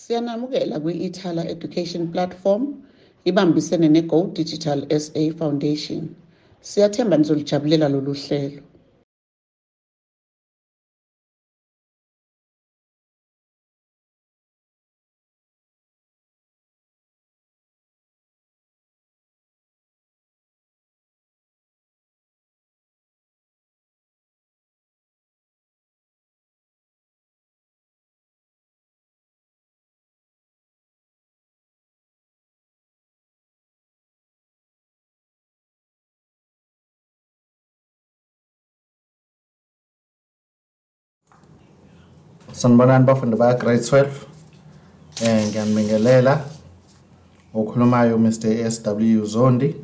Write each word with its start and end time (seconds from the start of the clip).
Siyanamukela 0.00 0.76
kwi-Ithala 0.82 1.42
Education 1.54 2.02
Platform 2.12 2.62
ibambisene 3.30 3.88
ne-Go 3.94 4.20
Digital 4.38 4.78
SA 5.04 5.22
Foundation. 5.38 6.02
Siyathemba 6.68 7.16
nizolijabulela 7.16 7.86
lolu 7.94 8.14
hlelo. 8.22 8.60
Sanibonani 42.64 43.04
bafundi 43.04 43.36
baka 43.36 43.58
grade 43.58 43.82
12 43.82 44.06
eh 45.22 45.48
ngiyanibingelela 45.48 46.44
okhulumayo 47.54 48.18
Mr 48.18 48.70
SW 48.70 49.24
Zondi. 49.24 49.76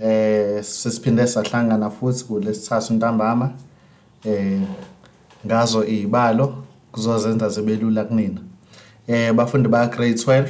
Eh 0.00 0.64
sesiphinde 0.64 1.26
sahlangana 1.26 1.90
futhi 1.90 2.24
kulesithathu 2.24 2.94
ntambama 2.94 3.50
eh 4.24 4.60
ngazo 5.46 5.84
izibalo 5.84 6.64
kuzozenza 6.92 7.48
zibe 7.48 7.76
lula 7.76 8.04
kunina. 8.04 8.40
Eh 9.06 9.32
bafundi 9.32 9.68
baka 9.68 9.96
grade 9.96 10.14
12 10.14 10.48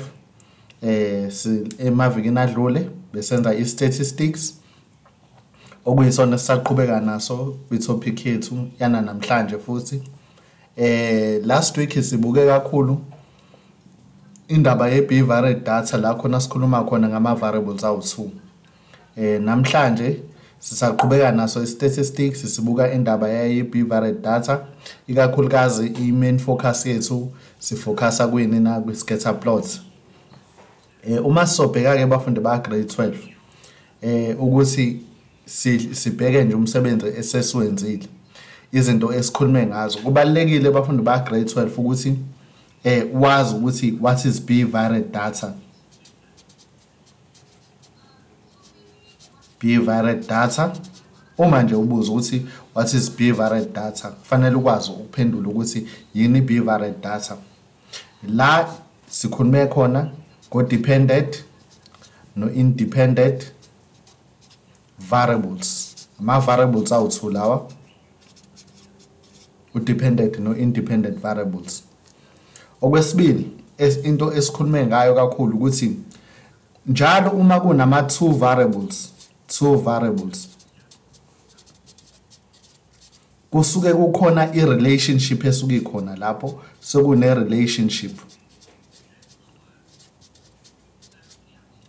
eh 0.82 1.32
emavikini 1.78 2.38
adlule 2.40 2.90
besenza 3.12 3.54
i-statistics. 3.54 4.54
Okuyisona 5.84 6.38
sisaqhubeka 6.38 7.00
naso 7.00 7.56
kwitopic 7.68 8.26
yethu 8.26 8.68
yana 8.80 9.00
namhlanje 9.00 9.58
futhi. 9.58 10.02
Eh 10.76 11.40
last 11.44 11.76
week 11.76 12.02
sibuke 12.02 12.46
kakhulu 12.46 12.98
indaba 14.48 14.88
ye 14.88 15.00
B 15.00 15.20
varied 15.20 15.64
data 15.64 15.96
la 15.98 16.14
khona 16.14 16.40
sikhuluma 16.40 16.84
khona 16.84 17.08
ngama 17.08 17.34
variables 17.34 17.82
awu2 17.82 18.28
eh 19.16 19.40
namhlanje 19.40 20.22
sisaqhubeka 20.58 21.32
naso 21.32 21.62
i-statistics 21.62 22.54
sibuka 22.54 22.92
indaba 22.92 23.28
ye 23.28 23.62
B 23.62 23.82
varied 23.82 24.22
data 24.22 24.66
ikakhulukazi 25.06 25.86
i-main 25.86 26.38
focus 26.38 26.86
yethu 26.86 27.32
sifocusa 27.58 28.28
kwini 28.28 28.60
na 28.60 28.80
kwi 28.80 28.94
scatter 28.94 29.40
plot 29.40 29.80
eh 31.04 31.26
uma 31.26 31.46
sobheka 31.46 31.96
ke 31.96 32.06
bafundi 32.06 32.40
ba 32.40 32.58
grade 32.58 32.84
12 32.84 33.14
eh 34.02 34.36
ukuthi 34.40 35.00
sibheke 35.46 36.44
nje 36.44 36.54
umsebenzi 36.54 37.06
esesiwenzile. 37.06 38.08
Izinto 38.72 39.12
esikhulume 39.12 39.66
ngazo. 39.66 39.98
Kubalekile 39.98 40.68
abafundi 40.68 41.02
ba 41.02 41.18
grade 41.18 41.44
12 41.44 41.78
ukuthi 41.78 42.18
eh 42.84 43.06
wazi 43.14 43.54
ukuthi 43.54 43.98
what 44.00 44.24
is 44.24 44.40
b 44.40 44.64
varied 44.64 45.12
data. 45.12 45.54
B 49.60 49.78
varied 49.78 50.26
data. 50.26 50.72
Uma 51.38 51.62
nje 51.62 51.74
ubuza 51.74 52.12
ukuthi 52.12 52.46
what 52.74 52.94
is 52.94 53.10
b 53.10 53.32
varied 53.32 53.72
data 53.72 54.08
kufanele 54.10 54.56
ukwazi 54.56 54.90
ukuphendula 54.90 55.48
ukuthi 55.48 55.86
yini 56.14 56.40
b 56.40 56.60
varied 56.60 57.00
data. 57.00 57.36
La 58.28 58.68
sikhulume 59.10 59.66
khona 59.66 60.10
go 60.50 60.62
dependent 60.62 61.44
no 62.36 62.50
independent 62.50 63.52
variables. 64.98 65.94
Ama 66.20 66.40
variables 66.40 66.92
awu2 66.92 67.32
lawa 67.32 67.68
u-dependent 69.74 70.38
no-independent 70.38 71.18
variables. 71.18 71.84
Okwesibili 72.82 73.50
into 74.04 74.32
esikhulume 74.32 74.86
ngayo 74.86 75.14
kakhulu 75.14 75.56
ukuthi 75.56 75.96
njalo 76.86 77.30
uma 77.30 77.60
kunama 77.60 78.02
two 78.02 78.32
variables 78.32 79.12
two 79.46 79.76
variables 79.76 80.48
kusuke 83.50 83.92
kukhona 83.92 84.54
i-relationship 84.54 85.44
esuke 85.44 85.76
ikhona 85.76 86.16
lapho 86.16 86.62
sekune 86.80 87.34
relationship 87.34 88.20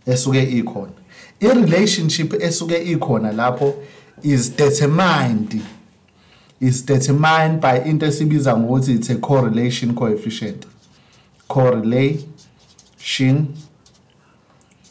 esuke 0.05 0.43
ikhona. 0.43 0.91
I-relationship 1.39 2.33
esuke 2.41 2.77
ikhona 2.77 3.31
lapho 3.31 3.73
is 4.23 4.55
determined 4.55 5.61
is 6.63 6.85
determined 6.85 7.59
by 7.61 7.77
into 7.85 8.05
esibiza 8.05 8.57
ngokuthi 8.57 8.93
it's 8.95 9.09
a 9.09 9.15
correlation 9.15 9.93
coefficient. 9.95 10.65
Correlation 11.47 12.17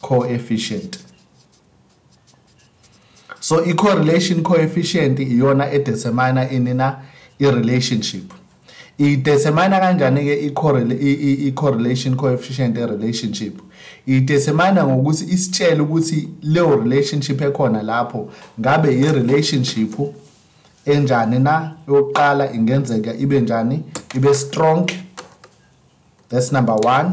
coefficient. 0.03 0.99
So 3.41 3.65
i-correlation 3.65 4.43
coefficient 4.43 5.19
iyona 5.19 5.73
edetermina 5.73 6.51
inina 6.51 7.03
i-relationship 7.39 8.33
idetermina 8.99 9.81
kanjani-ke 9.81 10.35
i-correlation 11.47 12.17
coefficient 12.17 12.79
e-relationship 12.79 13.61
idetermina 14.07 14.87
ngokuthi 14.87 15.25
isitshele 15.25 15.81
ukuthi 15.81 16.29
leyo 16.43 16.77
relationship 16.77 17.43
ekhona 17.43 17.83
lapho 17.83 18.31
ngabe 18.61 18.99
i-relationship 18.99 19.95
enjani 20.85 21.39
na? 21.39 21.77
Yokuqala 21.89 22.53
ingenzeka 22.53 23.15
ibe 23.15 23.41
njani? 23.41 23.83
Ibe 24.15 24.35
strong. 24.35 24.91
That's 26.29 26.53
number 26.53 26.75
1 26.75 27.11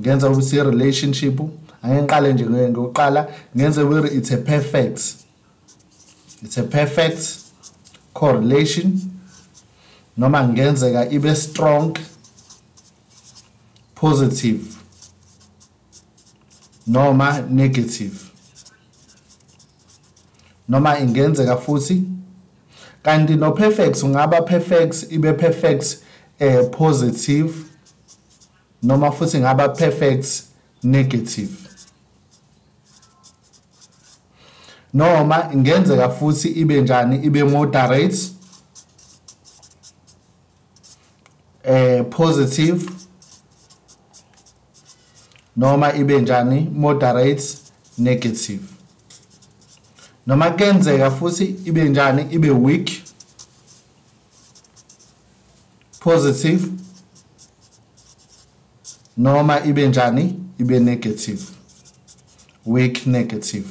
ngenza 0.00 0.30
ukuthi 0.30 0.56
i-relationship. 0.56 1.40
Ake 1.82 2.02
ngiqale 2.02 2.32
nje 2.32 2.44
ngokuqala 2.44 3.28
ngenze 3.56 3.82
ukuthi 3.82 4.16
it's 4.16 4.30
a 4.30 4.36
perfect. 4.36 5.00
It's 6.42 6.58
a 6.58 6.62
perfect 6.62 7.38
correlation. 8.14 9.00
Noma 10.16 10.48
ngenzeka 10.48 11.10
ibe 11.10 11.34
strong 11.34 11.98
positive 13.94 14.82
noma 16.86 17.40
negative. 17.48 18.30
Noma 20.68 20.98
ingenzeka 20.98 21.56
futhi 21.56 22.02
kanti 23.02 23.36
no 23.36 23.52
perfect 23.52 24.02
ungaba 24.02 24.42
perfect 24.46 25.06
ibe 25.10 25.32
perfect 25.32 25.96
eh 26.38 26.68
positive 26.70 27.52
noma 28.82 29.10
futhi 29.12 29.38
ngaba 29.38 29.68
perfect 29.68 30.42
negative. 30.82 31.68
Noma 34.94 35.48
ingenzeka 35.52 36.08
futhi 36.08 36.48
ibe 36.48 36.80
njani 36.80 37.16
ibe 37.16 37.44
moderate 37.44 38.16
eh 41.64 42.04
positive 42.10 42.90
noma 45.56 45.92
ibe 45.92 46.20
njani 46.20 46.70
moderate 46.74 47.58
negative. 47.98 48.71
Noma 50.26 50.50
kenzeka 50.50 51.10
futhi 51.10 51.56
ibe 51.64 51.88
njani? 51.88 52.26
Ibe 52.30 52.50
weak 52.50 52.90
positive 56.00 56.68
noma 59.16 59.64
ibe 59.64 59.88
njani? 59.88 60.38
Ibe 60.58 60.80
negative 60.80 61.42
weak 62.66 63.06
negative. 63.06 63.68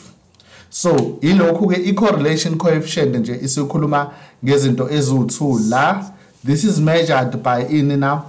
So 0.69 1.17
ilokhu 1.21 1.67
ke 1.67 1.75
i-correlation 1.75 2.57
coefficient 2.57 3.15
nje 3.15 3.39
isikhuluma 3.43 4.11
ngezinto 4.45 4.87
eziwu2 4.87 5.69
la. 5.69 6.11
This 6.45 6.63
is 6.63 6.79
measured 6.79 7.43
by 7.43 7.61
ini 7.69 7.97
na 7.97 8.23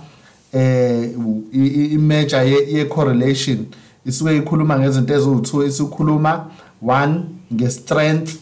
eh 0.53 1.11
i-measure 1.53 2.49
ye-correlation 2.49 3.67
isuke 4.07 4.37
ikhuluma 4.37 4.79
ngezinto 4.79 5.15
eziwu2 5.15 5.67
isikhuluma 5.67 6.51
one 6.87 7.25
nge-strength 7.53 8.39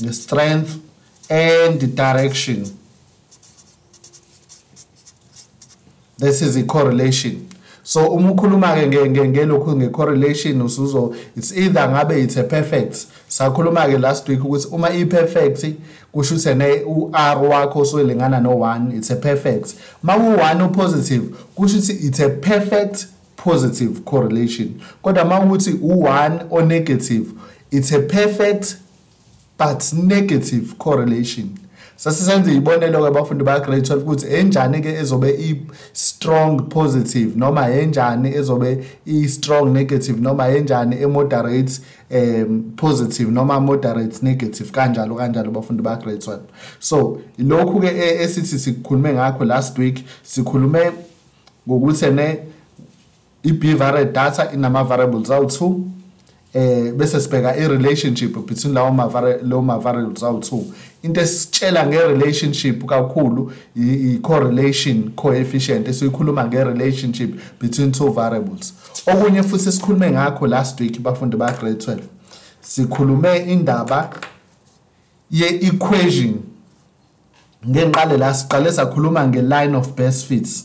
nge-strength 0.00 0.80
and 1.30 1.96
direction. 1.96 2.78
This 6.18 6.42
is 6.42 6.56
i-correlation 6.56 7.48
so 7.84 8.12
uma 8.12 8.30
ukhuluma 8.30 8.74
ke 8.74 8.86
ngelokhu 8.86 9.76
nge-correlation 9.76 10.62
usuzo 10.62 11.14
it's 11.36 11.52
either 11.52 11.88
ngabe 11.88 12.22
it's 12.22 12.36
a 12.36 12.44
perfect. 12.44 13.06
Sakhuluma 13.28 13.86
ke 13.86 14.00
last 14.00 14.28
week 14.28 14.40
ukuthi 14.40 14.68
uma 14.72 14.88
i-perfect 14.88 15.74
kusho 16.12 16.34
ukuthi 16.34 16.48
ene 16.48 16.82
u-r 16.86 17.38
wakho 17.38 17.80
usulingana 17.80 18.40
no-1 18.40 18.96
it's 18.96 19.10
a 19.10 19.16
perfect. 19.16 19.74
Ma 20.02 20.16
u-1 20.16 20.66
upositive 20.66 21.34
kusho 21.54 21.78
ukuthi 21.78 22.06
it's 22.06 22.20
a 22.20 22.28
perfect 22.28 23.06
positive 23.36 24.04
correlation. 24.04 24.80
Kodwa 25.02 25.24
ma 25.24 25.40
ukuthi 25.40 25.70
u-1 25.70 26.46
o-negative 26.50 27.32
it's 27.70 27.92
a 27.92 28.00
perfect 28.00 28.76
but 29.58 29.92
negative 29.92 30.78
correlation. 30.78 31.58
Sasisenze 31.96 32.54
ibonelo-ke 32.54 33.06
abafundi 33.06 33.44
baka-grade 33.44 33.82
12 33.82 34.02
ukuthi 34.02 34.26
enjani-ke 34.26 34.88
ezobe 34.88 35.30
i-strong 35.30 36.68
positive 36.68 37.36
noma 37.36 37.70
enjani 37.70 38.34
ezobe 38.34 38.84
i-strong 39.06 39.72
negative 39.72 40.20
noma 40.20 40.48
enjani 40.48 40.96
e-moderate 41.02 41.80
um 42.10 42.72
positive 42.76 43.30
noma 43.30 43.60
moderate 43.60 44.22
negative. 44.22 44.72
Kanjalo 44.72 45.14
kanjalo 45.14 45.48
abafundi 45.48 45.82
baka-grade 45.82 46.20
12 46.20 46.38
so 46.80 47.20
lokhu-ke 47.38 47.86
e, 47.86 48.22
esithi 48.22 48.58
sikhulume 48.58 49.12
ngakho 49.12 49.44
last 49.44 49.78
week 49.78 50.04
sikhulume 50.22 50.92
ngokuthi 51.68 52.10
ne 52.10 52.38
i-b 53.44 53.74
varied 53.74 54.12
data 54.12 54.52
inama-variables 54.52 55.30
awu-2 55.30 55.80
eh 56.54 56.92
bese 56.92 57.20
sibheka 57.20 57.56
i-relationship 57.56 58.46
between 58.46 58.74
lawo 58.74 59.10
lawo 59.42 59.62
ma-variables 59.62 60.22
awu-2 60.22 60.64
into 61.02 61.20
esitshela 61.20 61.86
nge-relationship 61.86 62.86
kakhulu 62.86 63.52
i-correlation 63.76 65.10
coefficient 65.16 65.88
esiyikhuluma 65.88 66.44
nge-relationship 66.44 67.40
between 67.60 67.92
two 67.92 68.10
variables. 68.10 68.74
Okunye 69.06 69.42
futhi 69.42 69.68
esikhulume 69.68 70.10
ngakho 70.10 70.46
last 70.46 70.80
week 70.80 71.00
bafundi 71.00 71.36
ba-grade 71.36 71.92
12 71.92 71.98
sikhulume 72.60 73.36
indaba 73.36 74.10
ye-equation 75.30 76.34
ngenqale 77.68 78.16
la 78.16 78.34
siqale 78.34 78.72
sakhuluma 78.72 79.26
nge-line 79.26 79.76
of 79.76 79.92
best 79.96 80.26
fits. 80.26 80.64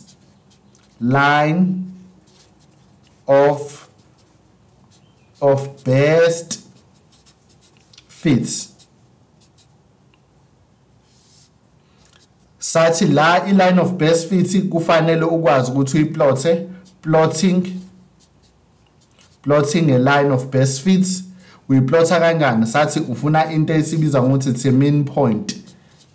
Line 1.02 1.87
of 3.28 3.90
of 5.42 5.84
best 5.84 6.60
fits. 8.08 8.74
Sathi 12.60 13.14
la 13.14 13.46
i-line 13.46 13.80
of 13.80 13.98
best 13.98 14.30
fit 14.30 14.70
kufanele 14.70 15.26
ukwazi 15.26 15.72
ukuthi 15.72 15.98
uyiplothe 15.98 16.68
plotting 17.02 17.82
plotting 19.42 19.92
a 19.92 19.98
line 19.98 20.32
of 20.34 20.46
best 20.46 20.82
fits. 20.82 21.24
Uyiplotha 21.70 22.20
kanjani 22.20 22.68
sathi 22.68 23.00
ufuna 23.00 23.52
into 23.52 23.74
esibiza 23.74 24.24
ngokuthi 24.24 24.50
it's 24.50 24.66
a 24.66 24.72
mean 24.72 25.06
point 25.06 25.56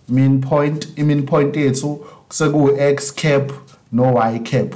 mean 0.09 0.41
point 0.41 0.87
i-mean 0.97 1.25
point 1.25 1.55
yethu 1.55 2.05
sekuwu-x 2.29 3.13
cap 3.15 3.51
no-y 3.91 4.39
cap. 4.39 4.75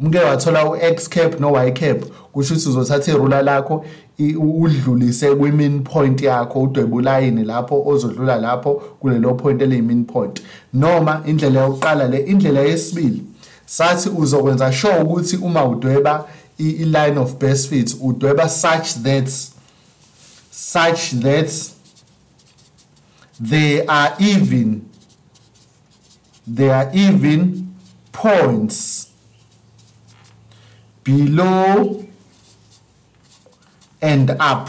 Umke 0.00 0.18
wathola 0.18 0.64
u-x 0.64 1.08
cap 1.08 1.40
no-y 1.40 1.70
cap 1.72 2.00
kusho 2.32 2.54
ukuthi 2.54 2.68
uzothatha 2.68 3.12
irula 3.12 3.42
lakho 3.42 3.84
udlulise 4.18 5.34
kwi-mean 5.34 5.84
point 5.84 6.22
yakho 6.22 6.62
udwebe 6.62 6.94
ulayini 6.94 7.44
lapho 7.44 7.82
ozodlula 7.86 8.36
lapho 8.36 8.74
kulelo 8.74 9.34
point 9.34 9.62
eliyi-mean 9.62 10.04
point. 10.04 10.42
Noma 10.72 11.22
indlela 11.26 11.60
yokuqala 11.60 12.08
le 12.08 12.18
indlela 12.18 12.60
yesibili 12.60 13.22
sathi 13.66 14.08
uzokwenza 14.08 14.72
sure 14.72 15.02
ukuthi 15.02 15.36
uma 15.36 15.64
udweba 15.64 16.28
i-line 16.58 17.18
of 17.18 17.38
best 17.38 17.68
fit 17.68 17.96
udweba 18.00 18.48
such 18.48 18.94
that 19.02 19.28
such 20.50 21.10
that 21.10 21.70
they 23.40 23.86
are 23.86 24.14
even 24.18 24.82
they 26.54 26.70
are 26.70 26.90
even 26.94 27.66
points. 28.12 29.05
Below 31.06 32.04
and 34.02 34.30
up. 34.30 34.68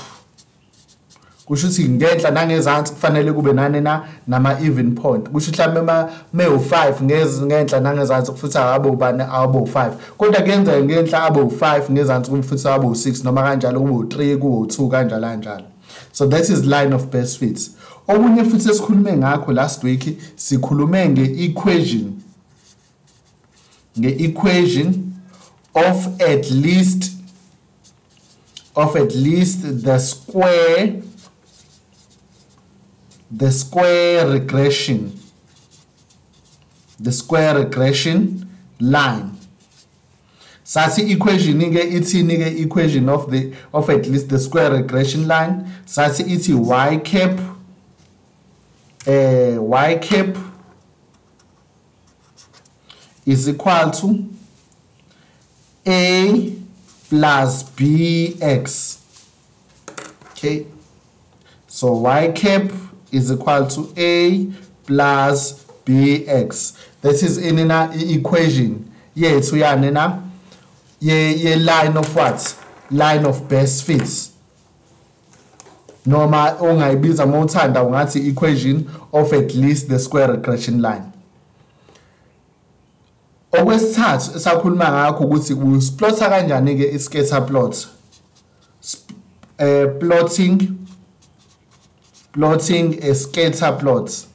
Kusho 1.45 1.67
ukuthi 1.67 1.89
ngenhla 1.89 2.31
nangezansi 2.31 2.93
kufanele 2.93 3.33
kube 3.33 3.53
nani 3.53 3.81
na 3.81 4.03
nama 4.27 4.59
even 4.59 4.95
point. 4.95 5.29
Kusho 5.29 5.51
mhlambe 5.51 5.81
ma 5.81 6.09
me 6.33 6.45
u5 6.45 7.03
ngezi 7.03 7.45
ngenhla 7.45 7.79
nangezansi 7.79 8.31
futhi 8.31 8.57
akabe 8.57 8.89
ubani 8.89 9.23
abo 9.31 9.59
u5 9.59 9.91
kodwa 10.17 10.41
kuyenzeka 10.41 10.83
ngenhla 10.83 11.23
abo 11.23 11.41
u5 11.41 11.91
ngezansi 11.91 12.29
kube 12.29 12.43
futhi 12.43 12.67
abo 12.67 12.87
u6 12.87 13.23
noma 13.23 13.43
kanjalo 13.43 13.79
kube 13.79 13.93
u3 13.93 14.37
kube 14.37 14.73
u2 14.73 14.89
kanjalo 14.89 15.27
kanjalo. 15.27 15.65
So 16.11 16.27
that 16.27 16.49
is 16.49 16.65
line 16.65 16.95
of 16.95 17.05
best 17.05 17.37
fits. 17.39 17.71
Okunye 18.07 18.43
futhi 18.43 18.69
esikhulume 18.69 19.17
ngakho 19.17 19.53
last 19.53 19.83
week 19.83 20.19
sikhulume 20.35 21.09
nge-equation 21.09 22.11
nge-equation 23.99 25.06
of 25.77 26.21
at 26.21 26.49
least 26.49 27.13
of 28.75 28.95
at 28.95 29.13
least 29.13 29.83
the 29.83 29.99
square 29.99 31.01
the 33.29 33.51
square 33.51 34.27
regression 34.27 35.19
the 36.99 37.11
square 37.11 37.55
regression 37.59 38.49
line. 38.79 39.37
Sathi 40.65 41.11
equation 41.11 41.59
ke 41.71 41.83
ithini 41.97 42.37
ke 42.41 42.59
equation 42.65 43.07
of 43.07 43.29
the 43.31 43.53
of 43.73 43.89
at 43.89 44.05
least 44.07 44.29
the 44.29 44.39
square 44.39 44.71
regression 44.71 45.27
line 45.27 45.65
sathi 45.85 46.23
ithi 46.25 46.53
y 46.53 46.97
cap 46.97 47.39
eh 49.05 49.57
y 49.57 49.95
cap 50.01 50.35
is 53.25 53.47
equal 53.47 53.91
to 53.91 54.27
a 55.87 56.53
plus 57.09 57.63
bx 57.63 58.97
okay 60.31 60.65
so 61.67 61.93
y 61.93 62.31
cap 62.35 62.71
is 63.11 63.31
equal 63.31 63.65
to 63.67 63.93
a 63.97 64.45
plus 64.85 65.65
bx 65.85 66.77
that 67.01 67.23
is 67.23 67.37
in 67.37 67.67
na 67.67 67.89
equation. 67.93 68.91
Yethu 69.15 69.57
yani 69.57 69.91
na 69.91 70.19
ye 70.99 71.33
ye 71.33 71.55
line 71.55 71.97
of 71.97 72.15
what? 72.15 72.55
Line 72.91 73.25
of 73.25 73.47
best 73.47 73.83
fits. 73.83 74.31
Noma 76.05 76.57
ongayibiza 76.59 77.25
uma 77.25 77.39
uthanda 77.39 77.83
ungathi 77.83 78.29
equation 78.29 78.89
of 79.11 79.33
at 79.33 79.53
least 79.55 79.89
the 79.89 79.99
square 79.99 80.31
regression 80.31 80.81
line. 80.81 81.13
Okwesithathu 83.51 84.37
esakhuluma 84.37 84.91
ngakho 84.91 85.23
ukuthi 85.23 85.53
usplotha 85.53 86.29
kanjani 86.29 86.75
ke 86.75 86.95
iscatter 86.95 87.45
plot 87.45 87.87
eh 89.57 89.87
plotting 89.99 90.77
plotting 92.37 93.03
a 93.03 93.15
scatter 93.15 93.71
plot. 93.79 94.25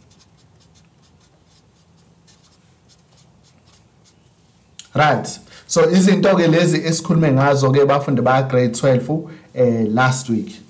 Right. 4.94 5.38
So 5.66 5.90
izinto 5.90 6.36
ke 6.36 6.48
lezi 6.48 6.82
esikhulume 6.84 7.32
ngazo 7.32 7.72
ke 7.72 7.86
bafundi 7.86 8.22
ba 8.22 8.42
grade 8.42 8.74
12 8.74 9.30
eh 9.54 9.86
last 9.88 10.28
week. 10.28 10.60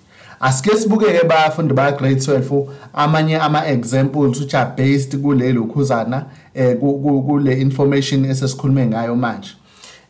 Asike 0.42 0.76
sibuke 0.76 1.06
ke 1.12 1.26
bafundi 1.28 1.74
ba 1.74 1.92
grade 1.92 2.20
12 2.20 2.66
amanye 2.94 3.38
ama 3.38 3.66
examples 3.66 4.40
which 4.40 4.54
are 4.54 4.72
based 4.76 5.16
kule 5.22 5.52
lokhuzana 5.52 6.26
eh 6.54 6.76
kule 6.80 7.60
information 7.60 8.24
esesikhulume 8.24 8.86
ngayo 8.86 9.16
manje. 9.16 9.54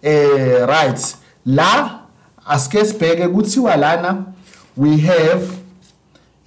Eh 0.03 0.67
right. 0.67 1.17
La 1.47 2.01
asike 2.47 2.85
sibheke 2.85 3.29
kuthiwa 3.29 3.77
lana 3.77 4.25
we 4.77 4.97
have 4.99 5.43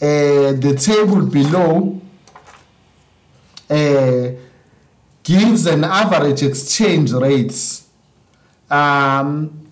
uh, 0.02 0.52
the 0.60 0.76
table 0.80 1.22
below 1.22 2.02
uh, 3.70 4.32
gives 5.24 5.68
an 5.68 5.84
average 5.84 6.42
exchange 6.44 7.12
rates. 7.14 7.84
Um 8.72 9.65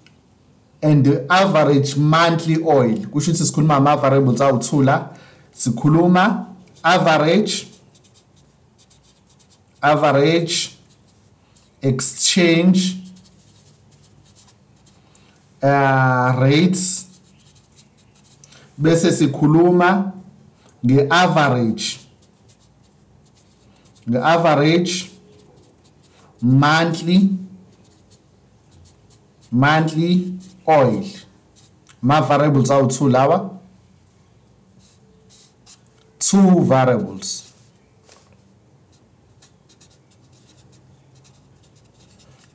and 0.83 1.05
the 1.05 1.25
average 1.29 1.95
monthly 1.97 2.57
oil 2.65 2.97
kusho 3.07 3.31
ukuthi 3.31 3.45
sikhuluma 3.45 3.75
ama 3.75 3.95
variables 3.97 4.41
awuthula 4.41 5.09
sikhuluma 5.51 6.45
average 6.83 7.67
average 9.81 10.77
exchange 11.81 12.97
uh, 15.61 16.39
rates 16.39 17.07
bese 18.77 19.11
sikhuluma 19.11 20.11
ngeaverage 20.85 21.99
ngeaverage 24.09 25.09
monthly 26.41 27.29
monthly 29.51 30.33
oil. 30.67 31.03
Ma 32.01 32.22
variables 32.22 32.72
awu 32.72 32.88
2 32.88 33.10
lawa? 33.10 33.50
Two 36.20 36.62
variables. 36.62 37.53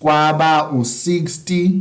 kwaba 0.00 0.70
u60 0.72 1.80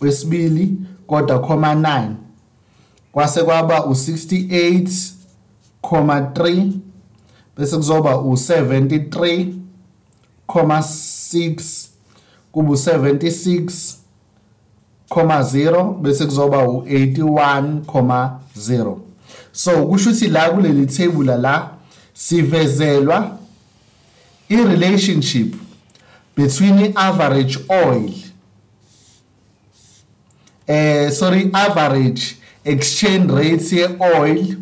wesibili 0.00 0.76
kodwa 1.06 1.38
comma 1.46 1.74
9 1.74 2.10
kwase 3.12 3.42
kwaba 3.42 3.78
u68 3.78 5.10
3 5.82 6.70
bese 7.56 7.76
kuzoba 7.76 8.12
u73 8.14 9.52
6 10.78 11.88
kuba 12.54 12.70
u76 12.70 13.94
0 15.10 15.94
bese 16.00 16.26
kuzoba 16.26 16.64
u81 16.64 18.30
0 18.58 18.96
so 19.52 19.86
kusho 19.86 20.10
ukuthi 20.10 20.26
la 20.26 20.50
kuleli 20.50 20.86
table 20.86 21.36
la 21.36 21.70
sivezelwa 22.12 23.38
i-relationship 24.48 25.54
between 26.36 26.78
i-average 26.78 27.58
oil 27.68 28.12
eh 30.66 31.12
sorry 31.12 31.50
average 31.52 32.36
exchange 32.64 33.32
rate 33.32 33.76
ye-oil 33.76 34.56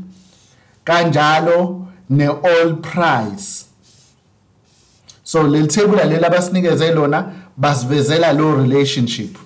kanjalo 0.84 1.86
ne-oil 2.10 2.76
price. 2.76 3.66
So 5.24 5.42
leli 5.42 5.68
table 5.68 6.04
leli 6.04 6.24
abasinikeze 6.24 6.92
lona 6.94 7.32
basivezela 7.62 8.32
lo 8.32 8.56
relationship. 8.56 9.38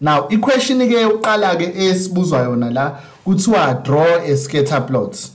Now 0.00 0.28
iquestion 0.30 0.78
ke 0.78 1.00
yokuqala 1.00 1.56
ke 1.56 1.72
esibuzwa 1.74 2.42
yona 2.42 2.70
la 2.70 3.00
kuthiwa 3.24 3.82
draw 3.82 4.20
a 4.22 4.36
scatter 4.36 4.80
plot. 4.86 5.30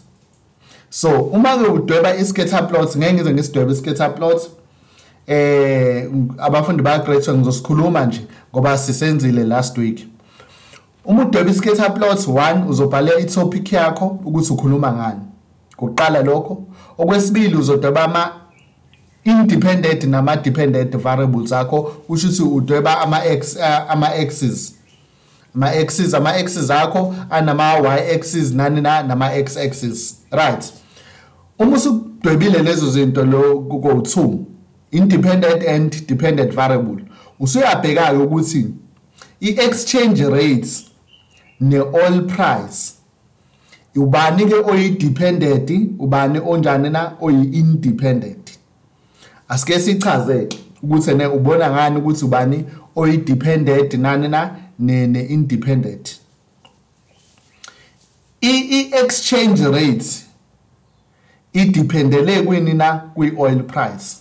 So 0.89 1.23
uma 1.33 1.57
ke 1.57 1.67
udweba 1.67 2.15
i-scatter 2.15 2.67
plot 2.67 2.97
ngeke 2.97 3.13
ngize 3.13 3.33
ngisidwebe 3.33 3.71
i-scatter 3.71 4.15
plot 4.15 4.49
eh 5.27 6.07
abafundi 6.37 6.83
ba 6.83 6.99
grade 6.99 7.19
12 7.19 7.37
ngizosikhuluma 7.37 8.05
nje 8.05 8.21
ngoba 8.53 8.77
sisenzile 8.77 9.43
last 9.43 9.77
week. 9.77 10.07
Uma 11.05 11.25
udweba 11.25 11.49
i-scatter 11.51 11.93
plot 11.93 12.27
1 12.27 12.67
uzobhala 12.69 13.19
i-topic 13.19 13.73
yakho 13.73 14.19
ukuthi 14.25 14.53
ukhuluma 14.53 14.91
ngani. 14.93 15.21
Kuqala 15.77 16.21
lokho. 16.23 16.63
Okwesibili 16.97 17.55
uzodweba 17.55 18.03
ama 18.03 18.40
independent 19.23 20.03
nama 20.03 20.35
dependent 20.35 20.97
variables 20.97 21.51
akho 21.51 21.93
usho 22.09 22.27
ukuthi 22.27 22.43
udweba 22.43 23.01
ama 23.01 23.25
x 23.25 23.57
ama 23.89 24.07
axes 24.07 24.75
ama 25.55 25.71
axes 25.71 26.13
ama 26.13 26.33
axes 26.33 26.69
akho 26.69 27.15
anama 27.29 27.73
y 27.73 28.15
axes 28.15 28.53
nani 28.53 28.81
na 28.81 29.03
nama 29.03 29.33
x 29.35 29.57
axes 29.57 30.17
right. 30.31 30.73
Uma 31.59 31.77
usudwebile 31.77 32.63
lezo 32.63 32.91
zinto 32.91 33.25
lo 33.25 33.59
kuko 33.59 33.89
2 33.89 34.37
independent 34.91 35.67
and 35.67 36.07
dependent 36.07 36.53
variable 36.53 37.03
usuyabheka 37.39 38.13
ukuthi 38.13 38.65
i-exchange 39.39 40.29
rates 40.29 40.85
ne-oil 41.59 42.21
price 42.21 42.93
ubani 43.95 44.45
ke 44.45 44.55
oyi-dependent 44.55 45.71
ubani 45.99 46.39
onjani 46.39 46.89
na 46.89 47.13
oyi-independent? 47.21 48.40
Asike 49.51 49.79
sichazeke 49.79 50.59
ukuthi 50.83 51.13
ne 51.13 51.25
ubona 51.27 51.71
ngani 51.71 51.97
ukuthi 51.97 52.25
ubani 52.25 52.65
oyi-dependent 52.95 53.93
nani 53.93 54.27
na 54.27 54.55
ne-independent. 54.79 56.19
I-exchange 58.41 59.61
rate 59.63 60.25
idependele 61.53 62.41
kwini 62.41 62.73
na 62.73 62.97
kwi-oil 62.97 63.63
price? 63.63 64.17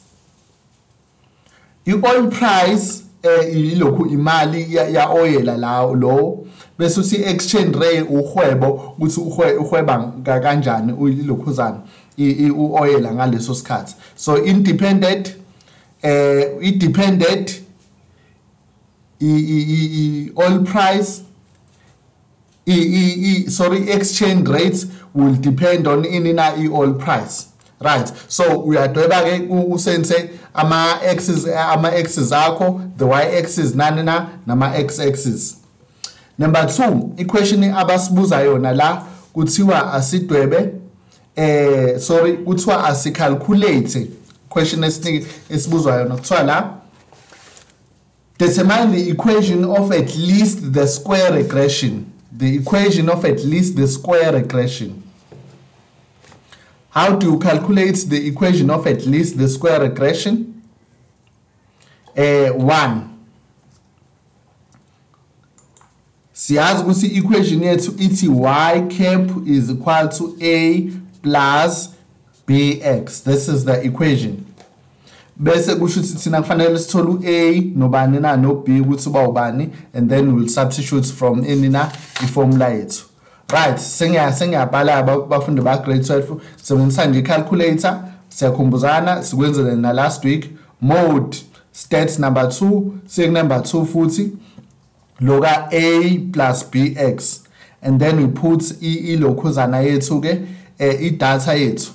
I-oil 1.87 2.28
price 2.28 3.02
eh 3.22 3.56
ilokhu 3.56 4.06
imali 4.06 4.75
ya-oyela 4.75 5.56
lawo 5.56 5.94
lo 5.94 6.46
bese 6.78 7.00
uthi 7.00 7.16
exchange 7.16 7.78
rate 7.78 8.02
uhwebo 8.02 8.94
ukuthi 8.99 9.20
uhweba 9.58 10.12
kanjani 10.25 10.92
ilokhuzana 10.92 11.78
u-oyela 12.50 13.12
ngaleso 13.12 13.54
sikhathi. 13.54 13.94
So 14.16 14.44
independent 14.44 15.34
eh 16.02 16.58
i-dependent 16.60 17.60
i-oil 19.20 20.64
price 20.64 21.22
i, 22.66 22.72
i, 22.72 23.50
sorry 23.50 23.90
exchange 23.90 24.48
rates 24.48 24.86
will 25.14 25.34
depend 25.34 25.86
on 25.86 26.04
inina 26.04 26.56
i-oil 26.58 26.94
price. 26.94 27.46
Right. 27.80 28.12
So 28.28 28.44
uyadweba 28.62 29.22
ke 29.22 29.48
usense 29.48 30.30
ama 30.54 31.00
axes 31.02 31.46
ama 31.46 31.88
axes 31.88 32.30
akho 32.32 32.90
the 32.96 33.06
y 33.06 33.38
axis 33.38 33.74
nani 33.74 34.02
na 34.02 34.28
nama 34.46 34.72
x 34.76 35.00
axis 35.00 35.56
number 36.38 36.60
2 36.60 37.20
equation 37.20 37.62
abasibuza 37.64 38.40
yona 38.40 38.72
la 38.72 39.06
kuthiwa 39.32 39.92
asidwebe 39.92 40.79
eh 41.37 41.99
sorry 41.99 42.32
kuthiwa 42.32 42.84
asicalculate 42.84 44.10
question 44.49 44.84
esinike 44.84 45.26
esibuzwa 45.50 45.94
yona 45.94 46.16
kuthiwa 46.16 46.42
la 46.42 46.80
determine 48.40 48.92
the 48.92 49.10
equation 49.10 49.64
of 49.64 49.92
at 49.92 50.16
least 50.16 50.72
the 50.72 50.87
square 50.87 51.30
regression. 51.30 52.10
The 52.32 52.56
equation 52.56 53.10
of 53.10 53.22
at 53.26 53.44
least 53.44 53.76
the 53.76 53.87
square 53.87 54.32
regression. 54.32 55.02
How 56.88 57.16
do 57.16 57.32
you 57.32 57.38
calculate 57.38 57.96
the 58.08 58.26
equation 58.26 58.70
of 58.70 58.87
at 58.87 59.04
least 59.04 59.37
the 59.37 59.46
square 59.46 59.80
regression? 59.80 60.62
Uh, 62.16 62.49
one. 62.49 63.06
Siyazi 66.32 66.82
ukuthi 66.82 67.06
i-equation 67.06 67.62
yethu 67.62 67.92
ithi 67.99 68.28
y 68.28 68.87
cap 68.88 69.46
is 69.46 69.70
equal 69.70 70.08
to 70.08 70.37
a 70.40 70.90
plus 71.22 71.90
bx 72.46 73.24
this 73.24 73.48
is 73.48 73.64
the 73.64 73.84
equation. 73.84 74.44
Bese 75.36 75.74
kusho 75.74 76.00
ukuthi 76.00 76.18
thina 76.18 76.42
kufanele 76.42 76.78
sithole 76.78 77.10
u-a 77.10 77.60
nobani 77.76 78.20
na 78.20 78.36
no-b 78.36 78.80
ukuthi 78.80 79.08
uba 79.08 79.28
ubani 79.28 79.70
and 79.94 80.10
then 80.10 80.34
we'll 80.34 80.48
substitute 80.48 81.06
from 81.06 81.44
ini 81.44 81.68
na 81.68 81.88
iformula 82.22 82.68
yethu. 82.68 83.04
Right 83.52 83.78
sengiyabhala 83.78 85.02
bafundi 85.02 85.62
ba-grade 85.62 86.02
12 86.02 86.36
sebenzisa 86.62 87.06
nje 87.06 87.18
i-calculator 87.18 88.00
siyakhumbuzana 88.28 89.22
sikwenzele 89.22 89.76
na 89.76 89.92
last 89.92 90.24
week. 90.24 90.50
Mode 90.80 91.36
stats 91.72 92.18
number 92.18 92.44
2 92.44 92.82
sek 93.06 93.30
number 93.30 93.58
2 93.58 93.84
futhi 93.84 94.32
loka 95.20 95.68
a 95.70 96.18
plus 96.32 96.64
bx 96.70 97.40
and 97.82 98.00
then 98.00 98.18
we 98.18 98.26
put 98.26 98.62
ilokhuzana 98.80 99.80
yethu 99.80 100.20
ke 100.20 100.40
eh, 100.80 101.06
i-data 101.06 101.52
yethu. 101.54 101.92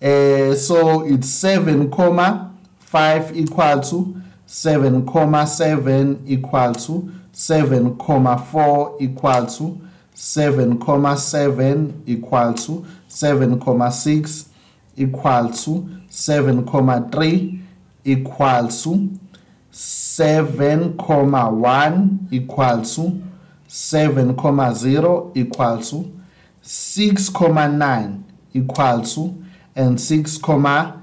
Eh 0.00 0.54
so 0.56 1.02
it's 1.06 1.28
7 1.28 1.88
comma 1.88 2.52
5 2.80 3.36
equal 3.36 3.80
to 3.80 4.16
7 4.46 5.06
comma 5.06 5.46
7 5.46 6.24
equal 6.26 6.74
to 6.74 7.12
7 7.32 7.96
comma 7.96 8.36
4 8.36 8.96
equal 9.00 9.46
to 9.46 9.80
7 10.14 10.78
comma 10.78 11.16
7 11.16 12.02
equal 12.06 12.52
to 12.54 12.84
7 13.06 13.60
comma 13.60 13.90
6 13.92 14.48
equal 14.96 15.48
to 15.52 15.88
7 16.10 16.64
comma 16.66 17.08
3 17.12 17.60
equal 18.04 18.68
to 18.68 19.18
7 19.70 20.96
comma 20.96 21.48
1 21.48 22.28
equal 22.32 22.82
to 22.82 23.22
7 23.68 24.34
comma 24.34 24.74
0 24.74 25.32
equal 25.34 25.78
to 25.78 26.21
6 26.62 27.30
comma 27.32 27.68
9 27.68 28.24
equal 28.54 29.02
to 29.02 29.34
and 29.76 30.00
6 30.00 30.38
comma 30.38 31.02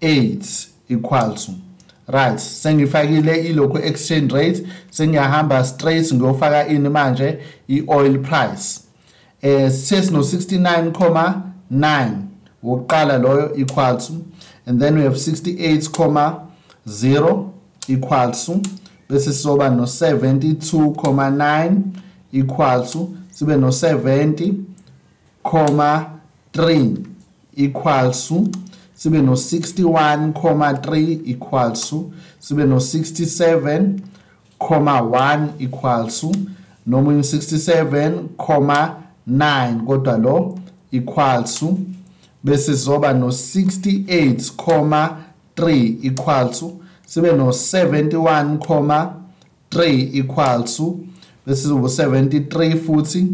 8 0.00 0.66
equal 0.88 1.34
to. 1.34 1.52
Right 2.08 2.38
sengifakile 2.38 3.44
ilokho 3.44 3.78
exchange 3.78 4.32
rate 4.32 4.66
sengiyahamba 4.90 5.64
straight 5.64 6.12
ngiyofaka 6.12 6.68
ini 6.68 6.88
manje 6.88 7.38
i-oil 7.68 8.18
price. 8.18 8.80
Eh 9.42 9.70
sithe 9.70 10.02
sino 10.02 10.20
69,9 10.20 12.10
wokuqala 12.62 13.18
loyo 13.18 13.56
equal 13.56 13.98
to 13.98 14.12
and 14.66 14.80
then 14.80 14.96
we 14.96 15.02
have 15.02 15.16
68,0 15.16 17.50
equal 17.88 18.32
to 18.32 18.60
bese 19.08 19.32
sizoba 19.32 19.70
no 19.70 19.82
72,9 19.82 21.82
equal 22.32 22.86
to 22.86 23.16
sibe 23.30 23.56
no 23.56 23.68
70,3 25.44 27.06
equal 27.56 28.12
to 28.12 28.50
sibe 28.94 29.22
no 29.22 29.32
61,3 29.32 31.20
equal 31.26 31.72
to 31.72 32.12
sibe 32.40 32.66
no 32.66 32.76
67,1 32.76 35.60
equal 35.60 36.08
to 36.08 36.32
noma 36.86 37.12
67,9 37.12 39.86
kodwa 39.86 40.18
lo 40.18 40.58
equal 40.92 41.44
to 41.44 41.78
bese 42.44 42.72
sizoba 42.72 43.12
no 43.12 43.28
68,3 43.28 45.96
equal 46.02 46.50
to 46.50 46.80
sibe 47.06 47.32
no 47.32 47.48
71,3 47.48 50.14
equal 50.14 50.64
to 50.64 50.98
bese 51.46 51.62
sizoba 51.62 51.88
73 51.88 52.76
futhi 52.76 53.26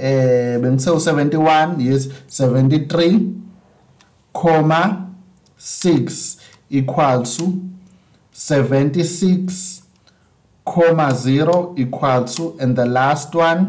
eh 0.00 0.58
bengithe 0.60 0.90
u71 0.90 1.80
yes 1.80 2.08
73 2.28 3.20
comma 4.32 5.06
6 5.58 6.36
equal 6.70 7.22
to 7.22 7.52
76 8.32 9.82
comma 10.64 11.10
0 11.14 11.74
equal 11.76 12.24
to 12.24 12.56
and 12.60 12.76
the 12.76 12.84
last 12.86 13.34
one 13.34 13.66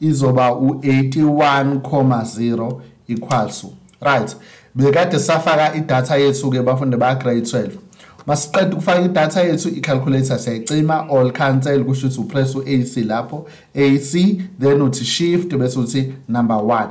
izoba 0.00 0.50
u81 0.50 1.82
comma 1.82 2.24
0 2.24 2.82
equal 3.08 3.48
to. 3.48 3.72
Right. 4.00 4.36
Bekade 4.76 5.18
safaka 5.18 5.74
idatha 5.74 6.16
yethu 6.16 6.50
ke 6.50 6.62
bafundi 6.62 6.96
ba 6.96 7.14
grade 7.14 7.40
12 7.40 7.83
masiqeda 8.26 8.72
ukufaka 8.72 9.00
idatha 9.00 9.42
yethu 9.42 9.68
i-calculator 9.68 10.38
siyayicima 10.38 11.08
all 11.10 11.32
cancel 11.32 11.84
kusho 11.84 12.06
ukuthi 12.06 12.20
upress 12.20 12.54
u-ac 12.54 12.96
lapho 12.96 13.46
ac 13.74 14.42
then 14.60 14.82
uthi 14.82 15.04
shift 15.04 15.56
bese 15.56 15.78
uthi 15.78 16.14
number 16.28 16.56
1 16.56 16.88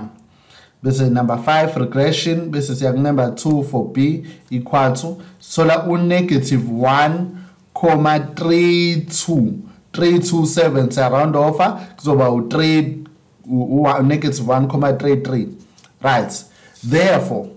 bese 0.82 1.10
number 1.10 1.36
5 1.36 1.78
regression 1.78 2.40
bese 2.50 2.76
siya 2.76 2.92
ku 2.92 2.98
number 2.98 3.26
2 3.28 3.64
for 3.64 3.84
B 3.92 4.24
equal 4.50 4.92
to 4.94 5.16
sithola 5.40 5.86
u 5.88 5.96
negative 5.98 6.62
1,32 6.72 9.52
327 9.92 10.90
siya 10.90 11.08
round 11.08 11.36
off 11.36 11.58
kuzoba 11.96 12.30
u 12.30 12.40
3 12.40 12.96
u 13.46 13.86
negative 14.02 14.52
1,33 14.52 15.46
right. 16.02 16.44
Therefore 16.90 17.48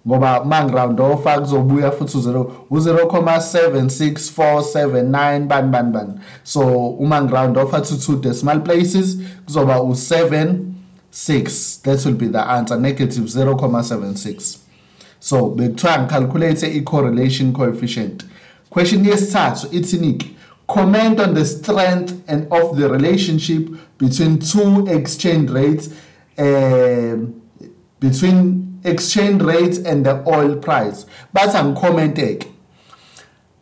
ngoba 0.07 0.43
mangiround 0.45 0.99
off 0.99 1.23
kuzobuya 1.23 1.91
futhi 1.91 2.17
u0 2.17 2.45
u0,76479 2.71 5.47
bani 5.47 5.69
bani 5.69 5.91
bani. 5.91 6.13
So 6.43 6.87
uma 6.99 7.21
ngiround 7.21 7.57
off 7.57 7.71
to 7.71 7.97
two 7.97 8.15
decimal 8.21 8.59
places 8.61 9.17
kuzoba 9.45 9.79
u7 9.79 10.55
6 11.11 11.81
that 11.83 12.05
will 12.05 12.15
be 12.15 12.27
the 12.27 12.49
answer. 12.49 12.79
Negative 12.79 13.25
0,76 13.25 14.57
so 15.19 15.49
bekuthiwa 15.49 15.99
ngicalculate 15.99 16.67
i-correlation 16.67 17.53
coefficient. 17.53 18.25
Question 18.69 19.05
yesithathu 19.05 19.67
ithini 19.71 20.17
comment 20.67 21.19
on 21.19 21.33
the 21.33 21.45
strength 21.45 22.13
and 22.27 22.47
of 22.51 22.77
the 22.77 22.89
relationship 22.89 23.69
between 23.97 24.39
two 24.39 24.85
exchange 24.87 25.49
rates 25.49 25.89
uh, 26.37 27.15
between 27.99 28.66
exchange 28.87 29.43
rate 29.43 29.77
and 29.85 30.05
the 30.05 30.23
oil 30.27 30.55
price. 30.55 31.05
Bathi 31.33 31.57
angicommente 31.57 32.35
ke 32.39 32.47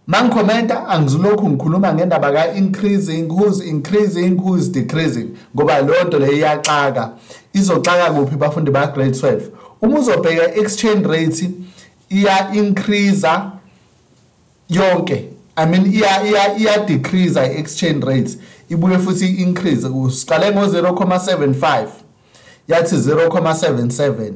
mangikhomenta 0.08 0.88
angizulokhu 0.88 1.50
ngikhuluma 1.50 1.94
ngendaba 1.94 2.32
ka-increasing 2.32 3.28
who's 3.30 3.60
increasing 3.60 4.38
who's 4.38 4.70
decreasing 4.70 5.36
ngoba 5.56 5.82
leyo 5.82 6.04
nto 6.04 6.20
leyo 6.20 6.34
iyaxaka. 6.34 7.12
Izoxaka 7.54 8.14
kuphi 8.14 8.36
bafundi 8.36 8.72
ba-grade 8.72 9.16
12 9.20 9.42
uma 9.82 10.00
uzobheka 10.00 10.56
exchange 10.56 11.08
rate 11.08 11.50
iya-increase 12.10 13.28
yonke. 14.70 15.30
I 15.58 15.66
mean 15.66 15.86
iya 15.86 16.24
iya 16.24 16.58
iya 16.58 16.86
decrease 16.86 17.38
i-exchange 17.40 18.04
rate. 18.06 18.38
Ibuye 18.70 19.00
futhi 19.00 19.26
i-increase 19.26 19.88
siqale 20.10 20.52
ngo-0,75 20.52 21.88
yathi 22.68 22.96
0,77 22.96 24.34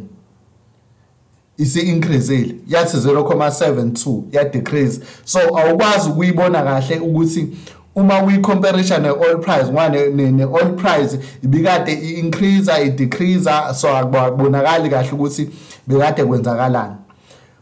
isi-increasile 1.60 2.56
yathi 2.68 2.98
0,72 2.98 4.22
ya-decrease. 4.32 5.02
So 5.26 5.40
awukwazi 5.40 6.10
ukuyibona 6.10 6.64
kahle 6.64 7.00
ukuthi 7.00 7.48
uma 7.96 8.24
uyi-comparisha 8.24 8.98
ne-oil 8.98 9.38
price 9.38 9.66
ngoba 9.66 9.90
ne-oil 9.90 10.76
price 10.76 11.20
ibikade 11.44 11.94
i-increase 11.94 12.72
i-decrease 12.72 13.50
so 13.76 13.98
akubonakali 13.98 14.90
kahle 14.90 15.12
ukuthi 15.12 15.50
bekade 15.88 16.26
kwenzakalani. 16.26 16.96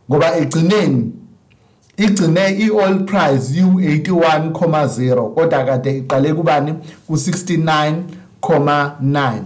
Ngoba 0.10 0.38
egcineni 0.38 1.12
igcine 1.98 2.50
i-oil 2.50 3.00
price 3.00 3.64
u-81,0 3.64 5.34
kodwa 5.34 5.66
kade 5.66 5.98
iqale 5.98 6.34
kubani? 6.34 6.74
Ku-69,9 7.08 9.42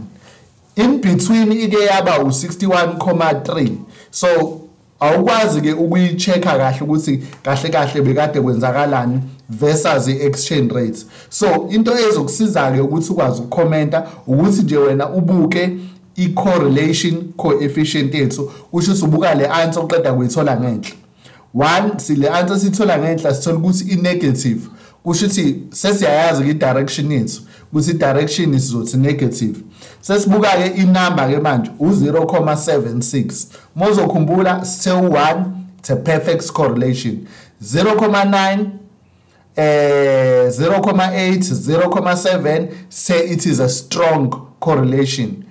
in 0.75 1.01
between 1.01 1.51
ike 1.51 1.85
yaba 1.85 2.19
u-61,3 2.19 3.69
so 4.11 4.61
awukwazi 4.99 5.61
ke 5.61 5.73
ukuyi-check-a 5.73 6.57
kahle 6.57 6.81
ukuthi 6.81 7.23
kahle 7.43 7.69
kahle 7.69 8.01
bekade 8.01 8.41
kwenzakalani 8.41 9.21
versus 9.49 10.07
i-exchange 10.07 10.73
rate 10.73 11.05
so 11.29 11.67
into 11.69 11.91
ezokusiza-ke 11.91 12.81
ukuthi 12.81 13.11
ukwazi 13.11 13.41
ukukhomenta 13.41 14.07
ukuthi 14.27 14.61
nje 14.61 14.77
wena 14.77 15.09
ubuke 15.09 15.77
i-correlation 16.15 17.33
coefficient 17.37 18.13
yethu 18.13 18.51
kusho 18.71 18.91
ukuthi 18.91 19.05
ubuka 19.05 19.35
le 19.35 19.47
answer 19.47 19.83
uqeda 19.83 20.13
kuyithola 20.13 20.59
ngenhla. 20.59 20.91
One 21.53 21.99
sile 21.99 22.29
answer 22.29 22.59
sithola 22.59 22.97
ngenhla 22.97 23.33
sithola 23.33 23.57
ukuthi 23.57 23.83
i-negative 23.93 24.61
kusho 25.03 25.25
ukuthi 25.25 25.55
sesiyayazi 25.71 26.49
i-direction 26.49 27.11
yethu. 27.11 27.41
Ukuthi 27.71 27.91
i-direction 27.91 28.59
sizothi 28.59 28.97
negative. 28.97 29.59
Sesibuka-ke 30.01 30.67
inamba-ke 30.67 31.39
manje 31.39 31.71
u-0,76 31.79 33.45
uma 33.75 33.89
uzokhumbula 33.89 34.65
sithe 34.65 34.95
u-1 34.95 35.45
it's 35.79 35.89
a 35.89 35.95
perfect 35.95 36.51
correlation. 36.51 37.27
0,9 37.63 38.65
eh 39.55 40.49
0,8 40.49 41.37
0,7 41.39 42.67
say 42.89 43.19
it 43.19 43.45
is 43.45 43.59
a 43.59 43.69
strong 43.69 44.29
correlation. 44.59 45.43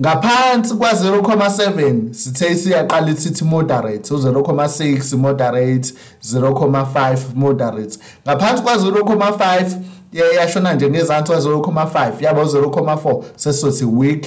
Ngaphansi 0.00 0.74
kwa 0.74 0.92
0,7 0.92 2.12
sithe 2.12 2.54
siyaqala 2.56 3.16
sithi 3.16 3.44
moderate 3.44 4.14
u0,6 4.14 5.16
moderate 5.16 5.92
0,5 6.24 7.18
moderate. 7.34 7.98
Ngaphansi 8.26 8.62
kwa 8.62 8.74
0,5 8.76 9.76
yashona 10.12 10.74
nje 10.74 10.90
ngezansi 10.90 11.32
kwa 11.32 11.40
0,5 11.40 12.24
yaba 12.24 12.42
u0,4 12.42 13.22
sesizothi 13.36 13.84
weak. 13.84 14.26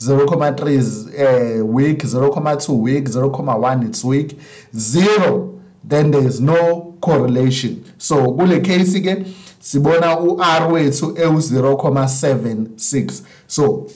0,3 0.00 1.08
eh 1.16 1.62
weak. 1.74 2.04
0,2 2.04 2.82
weak. 2.82 3.08
0,1 3.08 3.86
it's 3.86 4.04
weak. 4.04 4.36
0 4.74 5.48
then 5.88 6.10
there 6.10 6.26
is 6.28 6.40
no 6.40 6.94
correlation. 7.00 7.76
So 7.98 8.32
kule 8.32 8.60
case 8.60 9.00
ke 9.00 9.24
sibona 9.60 10.20
uR 10.20 10.72
wethu 10.72 11.06
ewu0,76 11.06 13.22
so 13.46 13.86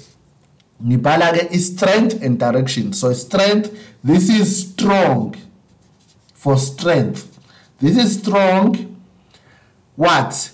ngibhala 0.87 1.33
ke 1.33 1.49
i-strength 1.55 2.23
and 2.23 2.39
direction. 2.39 2.93
So 2.93 3.13
strength 3.15 3.71
this 4.05 4.29
is 4.31 4.69
strong 4.71 5.35
for 6.35 6.59
strength. 6.59 7.27
This 7.81 7.97
is 7.97 8.15
strong 8.19 8.77
what? 9.97 10.51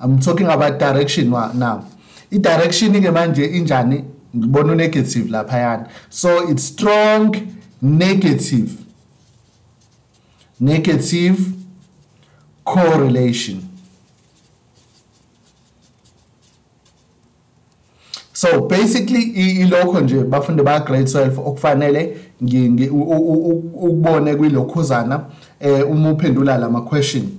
I'm 0.00 0.18
talking 0.20 0.46
about 0.46 0.78
direction 0.78 1.30
now. 1.30 1.84
I-direction 2.30 2.92
ke 2.92 3.10
manje 3.12 3.46
injani? 3.46 4.04
Ngibona 4.36 4.74
negative 4.76 5.30
laphayana. 5.30 5.88
So 6.10 6.48
it's 6.50 6.64
strong 6.64 7.34
negative. 7.80 8.84
Negative 10.60 11.38
correlation. 12.64 13.62
So 18.32 18.60
basically 18.68 19.22
ilokho 19.60 20.00
nje 20.00 20.24
bafunde 20.24 20.62
ba 20.62 20.80
grade 20.80 21.04
12 21.10 21.38
okufanele 21.38 22.16
ukubone 23.72 24.34
kwilokhuzana 24.34 25.24
eh 25.60 25.90
uma 25.90 26.10
uphendula 26.10 26.58
lama 26.58 26.80
question 26.82 27.38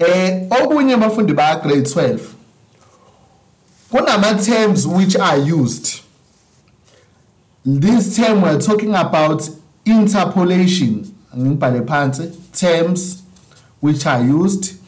eh 0.00 0.46
okunye 0.50 0.96
bafundi 0.96 1.32
ba 1.32 1.56
grade 1.62 1.86
12 1.88 2.18
kunama 3.90 4.34
terms 4.44 4.86
which 4.86 5.16
are 5.16 5.36
used. 5.38 6.00
This 7.64 8.16
term 8.16 8.42
we're 8.42 8.58
talking 8.60 8.94
about 8.94 9.48
interpolation. 9.84 11.14
Ngibhale 11.36 11.84
phansi. 11.86 12.32
Terms 12.52 13.22
which 13.80 14.06
are 14.06 14.22
used 14.22 14.80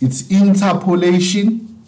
it's 0.00 0.30
interpolation. 0.30 1.82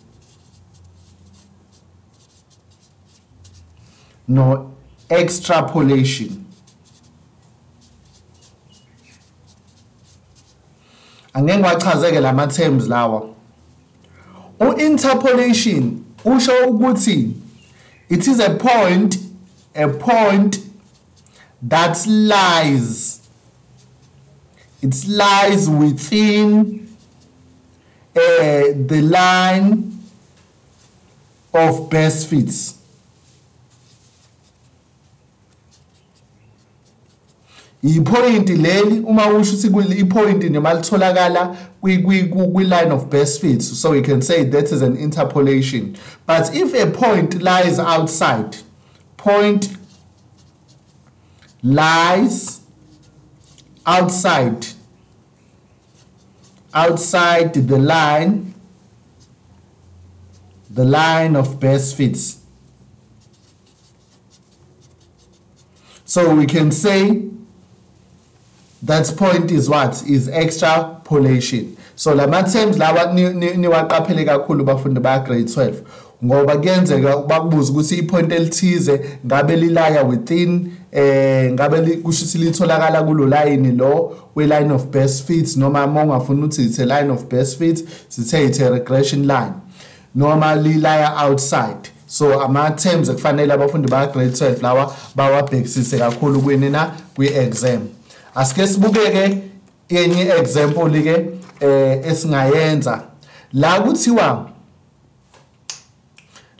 No 4.26 4.74
extrapolation. 5.10 6.46
Angeke 11.34 11.58
ngiwachazeke 11.58 12.20
lama 12.20 12.46
terms 12.46 12.88
lawa. 12.88 13.34
U-interpolation 14.60 16.04
usho 16.24 16.52
ukuthi 16.68 17.32
it 18.08 18.26
is 18.26 18.40
a 18.40 18.54
point 18.56 19.16
a 19.74 19.88
point 19.88 20.58
that 21.62 22.04
lies. 22.06 23.28
It 24.82 25.06
lies 25.06 25.68
within 25.68 26.88
uh, 28.16 28.20
the 28.86 29.02
line 29.02 29.98
of 31.52 31.90
best 31.90 32.28
fits 32.28 32.79
ipoint 37.82 38.48
leli 38.48 39.00
uma 39.00 39.26
usho 39.26 39.68
ukuthi 39.68 40.00
ipoint 40.00 40.50
noma 40.50 40.74
litholakala 40.74 41.56
kwi-line 41.80 42.92
of 42.92 43.08
best 43.08 43.40
fits. 43.40 43.78
So 43.78 43.92
we 43.92 44.02
can 44.02 44.20
say 44.20 44.44
that 44.44 44.64
is 44.64 44.82
an 44.82 44.96
interpolation. 44.96 45.96
But 46.26 46.54
if 46.54 46.74
a 46.74 46.90
point 46.90 47.42
lies 47.42 47.78
outside 47.78 48.56
point 49.16 49.76
lies 51.62 52.60
outside 53.86 54.66
outside 56.74 57.54
the 57.54 57.78
line 57.78 58.54
the 60.70 60.84
line 60.84 61.34
of 61.34 61.58
best 61.58 61.96
fits. 61.96 62.38
So 66.04 66.34
we 66.34 66.46
can 66.46 66.70
say 66.70 67.30
that 68.82 69.14
point 69.16 69.50
is 69.50 69.68
what? 69.68 70.02
Is 70.06 70.28
extrapolation. 70.28 71.76
So 71.96 72.14
lama 72.14 72.42
terms 72.50 72.78
lawa 72.78 73.12
niwaqaphele 73.14 74.24
kakhulu 74.24 74.64
bafundi 74.64 75.00
ba 75.02 75.20
grade 75.20 75.48
12 75.48 75.74
ngoba 76.24 76.56
kuyenzeka 76.56 77.16
bakubuza 77.16 77.72
ukuthi 77.72 77.96
ipoint 77.96 78.32
elithize 78.32 79.00
ngabe 79.26 79.56
lilaya 79.56 80.04
within 80.04 80.72
eh 80.92 81.52
ngabe 81.52 81.80
kusho 81.96 82.24
ukuthi 82.24 82.38
litholakala 82.38 83.02
kulo 83.02 83.26
line 83.26 83.72
lo 83.72 84.16
we 84.34 84.46
line 84.46 84.70
of 84.74 84.86
best 84.86 85.26
fits 85.26 85.56
noma 85.56 85.84
uma 85.84 86.02
ungafuna 86.02 86.46
ukuthi 86.46 86.64
it's 86.64 86.78
a 86.78 86.86
line 86.86 87.10
of 87.10 87.24
best 87.24 87.58
fits 87.58 87.84
sithe 88.08 88.46
it's 88.46 88.60
a 88.60 88.70
regression 88.70 89.26
line 89.26 89.52
noma 90.14 90.56
lilaya 90.56 91.16
outside. 91.16 91.90
So 92.06 92.40
ama 92.42 92.70
terms 92.70 93.08
ekufanele 93.08 93.52
abafundi 93.52 93.88
ba 93.88 94.06
grade 94.06 94.30
12 94.30 94.62
lawa 94.62 94.92
bawabhekisise 95.14 95.98
kakhulu 95.98 96.40
kwenina 96.40 96.92
kwi 97.14 97.26
exam 97.26 97.80
asike 98.40 98.66
sibukeke 98.66 99.38
enye 99.88 100.22
example 100.40 101.02
ke 101.02 101.16
eh 101.60 102.00
esingayenza. 102.06 103.02
La 103.52 103.80
kuthiwa 103.80 104.50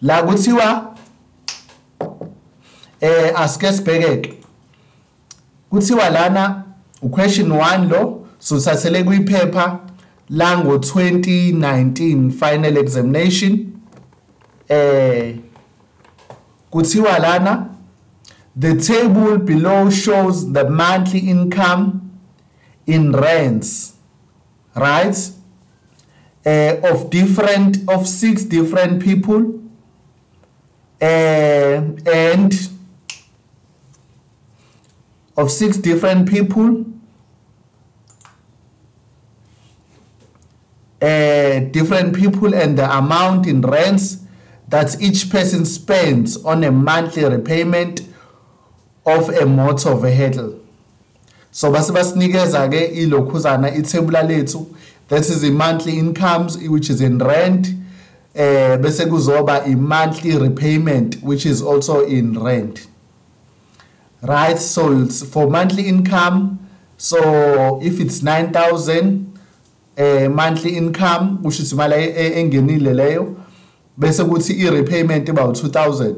la 0.01 0.23
kuthiwa 0.23 0.95
eh 3.01 3.33
asike 3.41 3.73
sibhekeke. 3.73 4.35
Kuthiwa 5.71 6.11
lana 6.11 6.65
uquestion 7.03 7.49
1 7.49 7.89
lo 7.89 8.27
suthathele 8.39 9.05
kwiphepha 9.05 9.79
lango 10.29 10.77
2019 10.77 12.31
final 12.31 12.77
examination. 12.77 13.67
Eh 14.69 15.37
kuthiwa 16.71 17.19
lana 17.19 17.67
the 18.57 18.75
table 18.77 19.39
below 19.39 19.91
shows 19.91 20.53
the 20.53 20.69
monthly 20.69 21.21
income 21.21 22.19
in 22.87 23.13
rands 23.13 23.97
right? 24.75 25.31
Uh, 26.45 26.77
of 26.85 27.11
different 27.11 27.89
of 27.89 28.07
six 28.07 28.45
different 28.45 29.03
people. 29.03 29.61
Uh, 31.03 31.83
and 32.13 32.69
of 35.37 35.51
six 35.51 35.79
different 35.79 36.29
people 36.29 36.85
uh, 41.01 41.61
different 41.71 42.15
people 42.15 42.55
and 42.55 42.77
the 42.77 42.99
amount 42.99 43.47
in 43.47 43.63
rents 43.63 44.19
that 44.69 45.01
each 45.01 45.31
person 45.31 45.65
spends 45.65 46.37
on 46.45 46.63
a 46.65 46.71
monthly 46.71 47.25
repayment 47.25 48.03
of 49.07 49.29
a 49.31 49.47
motor 49.47 49.95
vehicle. 49.95 50.61
So 51.51 51.73
base 51.73 51.91
basinikeza 51.91 52.69
ke 52.69 52.93
ilokhuzana 52.97 53.71
ithebula 53.75 54.23
lethu 54.23 54.67
that 55.09 55.21
is 55.29 55.41
the 55.43 55.51
monthly 55.51 55.99
incomes 55.99 56.57
which 56.59 56.89
is 56.91 57.01
in 57.01 57.19
rent 57.19 57.75
eh 58.35 58.77
bese 58.77 59.07
kuzoba 59.07 59.67
i 59.67 59.75
monthly 59.75 60.39
repayment 60.39 61.17
which 61.23 61.45
is 61.45 61.61
also 61.63 62.05
in 62.07 62.39
rent 62.39 62.87
right 64.23 64.59
so 64.59 64.93
it's 65.01 65.25
for 65.25 65.51
monthly 65.51 65.89
income 65.89 66.59
so 66.97 67.81
if 67.83 67.99
it's 67.99 68.23
9000 68.23 69.27
eh 69.97 70.29
monthly 70.29 70.77
income 70.77 71.39
kusho 71.43 71.63
ukuthi 71.63 71.75
imali 71.75 71.95
e- 72.05 72.15
e- 72.27 72.41
engenile 72.41 72.95
leyo 72.95 73.37
bese 73.97 74.25
kuthi 74.25 74.53
i 74.53 74.71
repayment 74.71 75.29
iba 75.29 75.43
u2000 75.43 76.15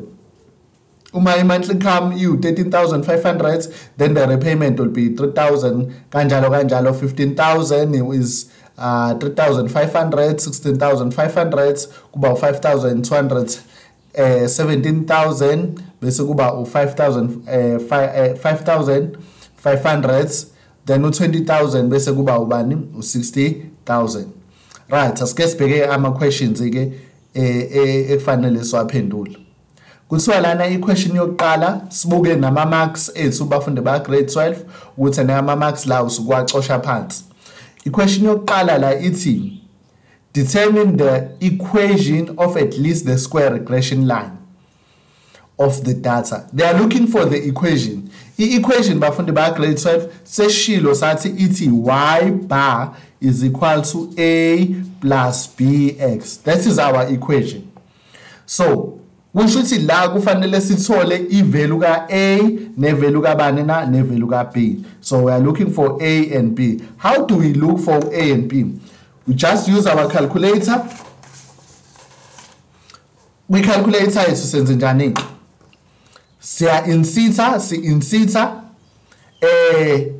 uma 1.12 1.37
i 1.37 1.44
monthly 1.44 1.75
income 1.75 2.16
iu 2.20 2.37
13500 2.37 3.68
then 3.98 4.14
the 4.14 4.27
repayment 4.27 4.81
will 4.81 4.90
be 4.90 5.09
3000 5.09 5.87
kanjalo 6.11 6.51
kanjalo 6.51 6.92
15000 6.92 8.12
is 8.14 8.46
uh 8.79 9.12
3500 9.12 10.35
16500 10.35 11.88
kuba 12.12 12.29
u5200 12.29 13.59
eh 14.14 14.42
17000 14.48 15.66
bese 16.03 16.25
kuba 16.25 16.48
u5000 16.51 17.29
eh 17.46 17.79
5500 17.79 20.46
then 20.87 21.03
u20000 21.03 21.83
bese 21.83 22.12
kuba 22.12 22.38
ubani 22.38 22.75
u60000 22.98 24.25
right 24.90 25.22
asike 25.22 25.48
sibheke 25.48 25.85
ama 25.87 26.11
questions 26.12 26.61
ke 26.61 26.92
eh 27.35 28.11
ekufanele 28.12 28.64
siwaphendule. 28.64 29.37
Kuthiwa 30.12 30.40
lana 30.40 30.66
i-question 30.66 31.16
yokuqala 31.16 31.81
sibuke 31.88 32.37
nama 32.37 32.66
marks 32.66 33.11
ethu 33.14 33.44
bafunde 33.44 33.81
ba 33.81 33.98
grade 33.98 34.27
12 34.27 34.57
ukuthi 34.98 35.25
nama 35.25 35.57
marks 35.57 35.87
la 35.87 36.03
usukwacosha 36.03 36.81
phansi. 36.81 37.25
I-question 37.87 38.27
yokuqala 38.27 38.79
la 38.79 39.01
ithi 39.01 39.62
determine 40.35 40.96
the 40.98 41.31
equation 41.40 42.35
of 42.38 42.57
at 42.59 42.79
least 42.79 43.07
the 43.07 43.16
square 43.16 43.55
regression 43.55 44.07
line 44.07 44.37
of 45.59 45.83
the 45.85 45.94
data. 45.94 46.46
They 46.53 46.64
are 46.64 46.79
looking 46.79 47.07
for 47.07 47.25
the 47.25 47.48
equation. 47.48 48.11
I-equation 48.38 49.01
bafundi 49.01 49.33
ba 49.35 49.55
grade 49.57 49.79
12 49.79 50.11
seshilo 50.25 50.94
sathi 50.94 51.31
ithi 51.31 51.70
y 51.72 52.31
bar 52.31 52.94
is 53.18 53.42
equal 53.42 53.81
to 53.81 54.12
a 54.18 54.75
plus 55.01 55.46
bx 55.57 56.42
that 56.42 56.66
is 56.66 56.79
our 56.79 57.07
equation. 57.09 57.72
So 58.44 59.02
kusho 59.33 59.59
ukuthi 59.59 59.79
la 59.79 60.09
kufanele 60.09 60.61
sithole 60.61 61.27
ivalue 61.31 61.81
ka 61.81 62.07
A 62.11 62.38
nevalue 62.77 63.23
kabani 63.23 63.62
na 63.62 63.87
nevalue 63.87 64.29
ka 64.29 64.45
B. 64.45 64.85
So 65.01 65.25
we 65.25 65.33
are 65.33 65.40
looking 65.40 65.73
for 65.73 65.99
A 66.03 66.35
and 66.35 66.55
B. 66.55 66.81
How 66.99 67.25
do 67.25 67.37
we 67.37 67.55
look 67.55 67.81
for 67.81 67.99
A 68.12 68.33
and 68.33 68.49
B? 68.49 68.79
We 69.27 69.35
just 69.35 69.68
use 69.68 69.87
our 69.87 70.11
calculator. 70.11 70.87
We 73.49 73.62
calculator 73.62 74.21
yethu 74.21 74.47
senze 74.47 74.75
njani? 74.75 75.18
Siya 76.40 76.87
insita 76.87 77.61
si 77.61 77.77
insita 77.77 78.62
eh 79.40 80.12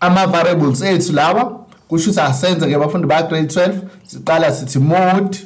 ama 0.00 0.26
variables 0.26 0.82
ethu 0.82 1.12
lawa. 1.12 1.66
Kusho 1.88 2.10
ukuthi 2.10 2.20
asenze 2.20 2.66
ke 2.66 2.78
bafundi 2.78 3.08
ba 3.08 3.22
grade 3.22 3.48
12 3.48 3.80
siqala 4.06 4.52
sithi 4.52 4.78
mod 4.78 5.36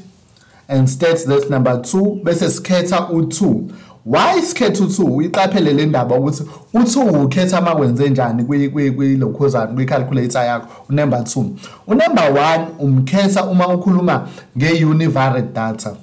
and 0.71 0.89
states 0.89 1.25
that 1.25 1.51
number 1.51 1.73
2 1.73 2.23
bese 2.25 2.51
sikhetha 2.51 2.97
u2 2.97 3.63
why 4.07 4.43
sikhetha 4.43 4.85
u2 4.85 5.05
uyiqaphele 5.05 5.73
le 5.73 5.87
ndaba 5.87 6.17
ukuthi 6.17 6.45
u2 6.75 7.25
ukhetha 7.25 7.59
ama 7.59 7.75
kwenze 7.77 8.11
njani 8.11 8.45
kwilokhuzana 8.45 9.67
kwicalculator 9.67 10.45
yakho. 10.45 10.67
Unumber 10.89 11.21
2 11.21 11.45
unumber 11.87 12.33
1 12.33 12.67
umkhetha 12.79 13.45
uma 13.45 13.69
ukhuluma 13.69 14.29
ngeunivariate 14.59 15.53
data. 15.55 15.97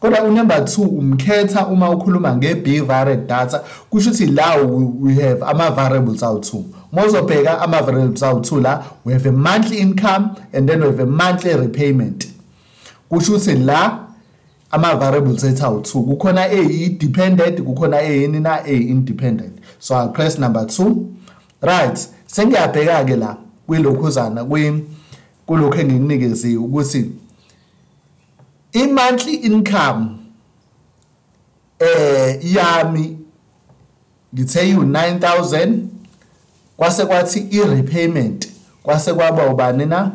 Kodwa 0.00 0.22
unumber 0.22 0.58
2 0.58 0.82
umkhetha 0.82 1.66
uma 1.66 1.90
ukhuluma 1.90 2.36
ngebivariate 2.36 3.26
data. 3.26 3.62
Kusho 3.90 4.10
ukuthi 4.10 4.26
la 4.26 4.56
we 5.00 5.14
have 5.14 5.42
ama 5.42 5.70
variables 5.70 6.22
awu2 6.22 6.62
mozobheka 6.92 7.60
ama 7.60 7.82
variables 7.82 8.22
awu2 8.22 8.62
la 8.62 8.84
we 9.04 9.12
have 9.12 9.28
a 9.28 9.32
monthly 9.32 9.78
income 9.78 10.30
and 10.52 10.68
then 10.68 10.80
we 10.80 10.86
have 10.86 11.02
a 11.02 11.06
monthly 11.06 11.56
repayment. 11.56 12.28
Kusho 13.10 13.32
ukuthi 13.32 13.54
la 13.54 13.98
ama 14.72 14.96
variables 14.96 15.44
ethu 15.44 15.64
awu2 15.64 16.02
kukhona 16.02 16.44
a 16.44 16.88
dependent 16.88 17.60
kukhona 17.62 17.96
a 17.98 18.12
yini 18.12 18.40
na? 18.40 18.64
A 18.64 18.72
independent 18.76 19.58
so 19.78 19.94
i 19.94 20.08
press 20.08 20.38
number 20.38 20.62
2 20.62 20.94
right. 21.60 22.08
Sengiyabheka 22.26 23.04
ke 23.04 23.16
la 23.16 23.36
kwilokhuzana 23.66 24.44
kwi 24.44 24.84
kulokho 25.46 25.80
enginikeziwe 25.80 26.56
ukuthi 26.56 27.10
i 28.72 28.86
monthly 28.86 29.34
income 29.34 30.06
eh 31.78 32.54
yami 32.54 33.18
ngithe 34.34 34.74
u 34.76 34.82
9000 34.82 35.78
kwase 36.76 37.06
kwathi 37.06 37.46
i 37.50 37.60
repayment 37.60 38.48
kwase 38.82 39.14
kwaba 39.14 39.50
ubani 39.50 39.86
na? 39.86 40.10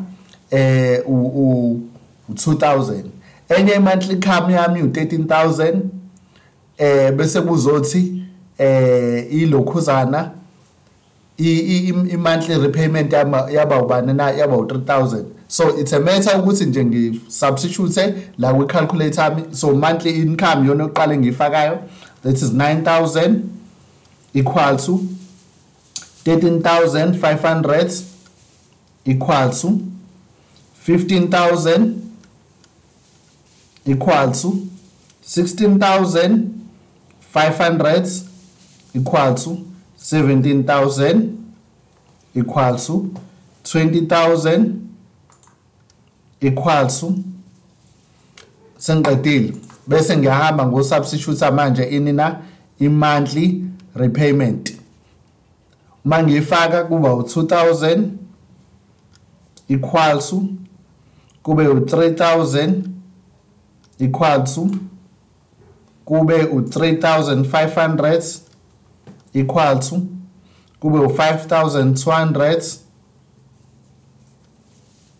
Eh 0.50 1.02
u 1.08 1.80
2000 2.32 3.02
enye 3.48 3.78
monthly 3.78 4.14
income 4.14 4.52
yami 4.52 4.82
u13000 4.82 5.80
eh 6.78 7.12
bese 7.12 7.40
kuzothi 7.40 8.22
eh 8.58 9.32
ilokhuzana 9.32 10.30
i 11.38 12.16
monthly 12.18 12.58
repayment 12.58 13.12
yaba 13.52 13.82
ubani 13.82 14.14
na 14.14 14.30
yaba 14.30 14.56
u3000 14.56 15.24
so 15.48 15.78
it's 15.78 15.92
a 15.92 16.00
matter 16.00 16.38
ukuthi 16.40 16.64
nje 16.64 16.84
ngi-substitute 16.84 18.14
la 18.38 18.54
kwi-calculator 18.54 19.24
yami. 19.24 19.42
So 19.54 19.74
monthly 19.74 20.10
income 20.10 20.68
yona 20.68 20.84
yokuqala 20.84 21.14
engiyifakayo 21.14 21.78
that 22.22 22.34
is 22.34 22.52
9000 22.52 23.42
equal 24.34 24.76
to 24.76 25.00
13500 26.24 28.02
equal 29.04 29.50
to 29.50 29.78
15000 30.86 32.07
equal 33.88 34.32
to 34.32 34.66
16500 35.22 38.08
equal 38.94 39.34
to 39.34 39.66
17000 39.96 41.54
equal 42.34 42.76
to 42.76 43.14
20000 43.64 44.88
equal 46.40 46.86
to 46.86 47.14
sengiqedile 48.78 49.52
bese 49.86 50.16
ngiyahamba 50.16 50.66
ngo 50.66 50.84
substitute 50.84 51.50
manje 51.50 51.84
ini 51.84 52.12
na 52.12 52.40
i 52.80 52.88
monthly 52.88 53.64
repayment. 53.94 54.74
Uma 56.04 56.22
ngiyifaka 56.22 56.84
kuba 56.84 57.08
u2000 57.08 58.08
equal 59.68 60.18
to 60.18 60.42
kube 61.42 61.66
u3000 61.66 62.97
equal 63.98 64.44
to 64.44 64.70
kube 66.04 66.42
u3500 66.42 68.38
equal 69.34 69.80
to 69.80 70.00
kube 70.80 70.98
u5200 70.98 72.76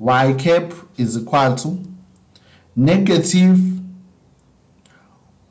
y 0.00 0.34
cap 0.34 0.72
is 0.98 1.16
equal 1.16 1.56
to 1.56 1.78
negative 2.76 3.58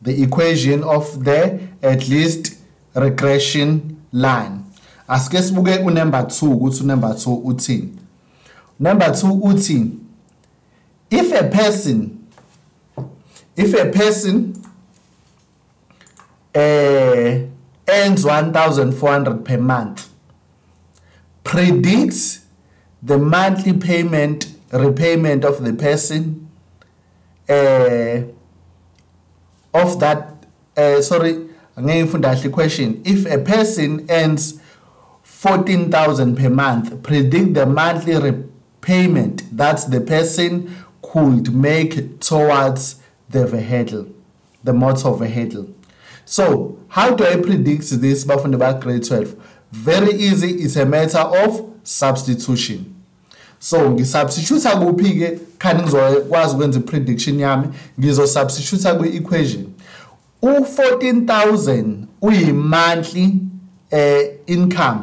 The 0.02 0.24
equation 0.24 0.84
of 0.84 1.24
the 1.24 1.60
at 1.82 2.08
least 2.08 2.58
regression 2.96 4.02
line. 4.12 4.66
Asike 5.08 5.42
sibuke 5.42 5.78
unumber 5.78 6.24
2 6.28 6.54
ukuthi 6.54 6.84
unumber 6.84 7.10
2 7.10 7.42
uthini? 7.44 7.90
Number 8.80 9.08
2 9.08 9.42
uthi 9.44 9.92
if 11.12 11.32
a 11.34 11.44
person 11.50 12.28
if 13.56 13.74
a 13.74 13.92
person 13.92 14.56
uh, 16.56 17.48
earns 17.88 18.24
1400 18.26 19.46
per 19.46 19.58
month 19.58 20.10
predicts 21.44 22.46
the 23.04 23.18
monthly 23.18 23.74
payment 23.74 24.48
repayment 24.72 25.44
of 25.44 25.64
the 25.64 25.74
person 25.74 26.48
uh, 27.50 28.22
of 29.74 30.00
that 30.00 30.46
uh, 30.78 31.02
sorry 31.02 31.48
kahle 31.76 32.52
question 32.52 33.02
if 33.06 33.26
a 33.26 33.38
person 33.38 34.06
earns 34.10 34.60
14000 35.24 36.36
per 36.38 36.50
month 36.50 37.02
predict 37.04 37.54
the 37.54 37.66
monthly 37.66 38.16
repayment 38.18 39.44
that 39.56 39.78
the 39.90 40.02
person 40.02 40.76
could 41.02 41.54
make 41.54 42.20
towards 42.20 43.02
the 43.30 43.46
vehicle 43.48 44.08
the 44.64 44.74
motor 44.74 45.12
vehicle. 45.14 45.68
So 46.26 46.78
how 46.90 47.16
do 47.16 47.26
i 47.26 47.36
predict 47.38 47.90
this 48.02 48.26
bafundi 48.26 48.58
ba 48.60 48.78
grade 48.80 49.04
12 49.04 49.36
very 49.72 50.12
easy 50.14 50.52
it's 50.64 50.76
a 50.76 50.86
matter 50.86 51.20
of 51.20 51.74
substitution 51.84 52.91
so 53.64 53.92
ngisubstitute 53.92 54.70
kuphi 54.70 55.12
ke 55.20 55.40
khani 55.58 55.84
ngizokwazi 55.84 56.56
ukwenza 56.56 56.80
i-prediction 56.80 57.40
yami? 57.40 57.68
Ngizosubstitute 58.00 58.94
kwi-equation. 58.94 59.66
U-14000 60.42 61.96
uyi-monthly 62.22 63.36
eh 63.92 64.30
income. 64.48 65.00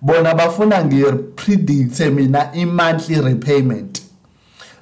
Bona 0.00 0.34
bafuna 0.34 0.84
ngipredict 0.84 2.00
mina 2.00 2.50
i-monthly 2.54 3.20
repayment. 3.20 4.02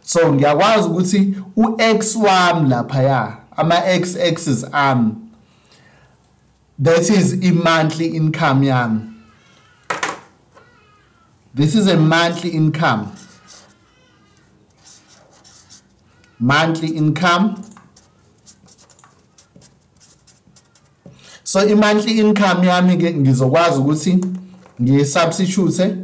So 0.02 0.32
ngiyakwazi 0.32 0.88
ukuthi 0.88 1.34
u-x 1.56 2.16
wami 2.16 2.68
laphaya 2.68 3.36
ama-x 3.56 4.16
axis 4.16 4.64
ami 4.72 5.12
that 6.82 7.10
is 7.10 7.32
i-monthly 7.42 8.06
income 8.06 8.66
yami. 8.66 9.11
This 11.54 11.74
is 11.74 11.86
a 11.86 11.96
monthly 11.96 12.50
income. 12.50 13.14
Monthly 16.38 16.96
income. 16.96 17.62
So 21.44 21.60
i-monthly 21.60 22.18
income 22.20 22.62
yami 22.62 22.96
ke 22.96 23.14
ngizokwazi 23.14 23.78
ukuthi 23.80 24.24
ngisubstitute 24.80 25.96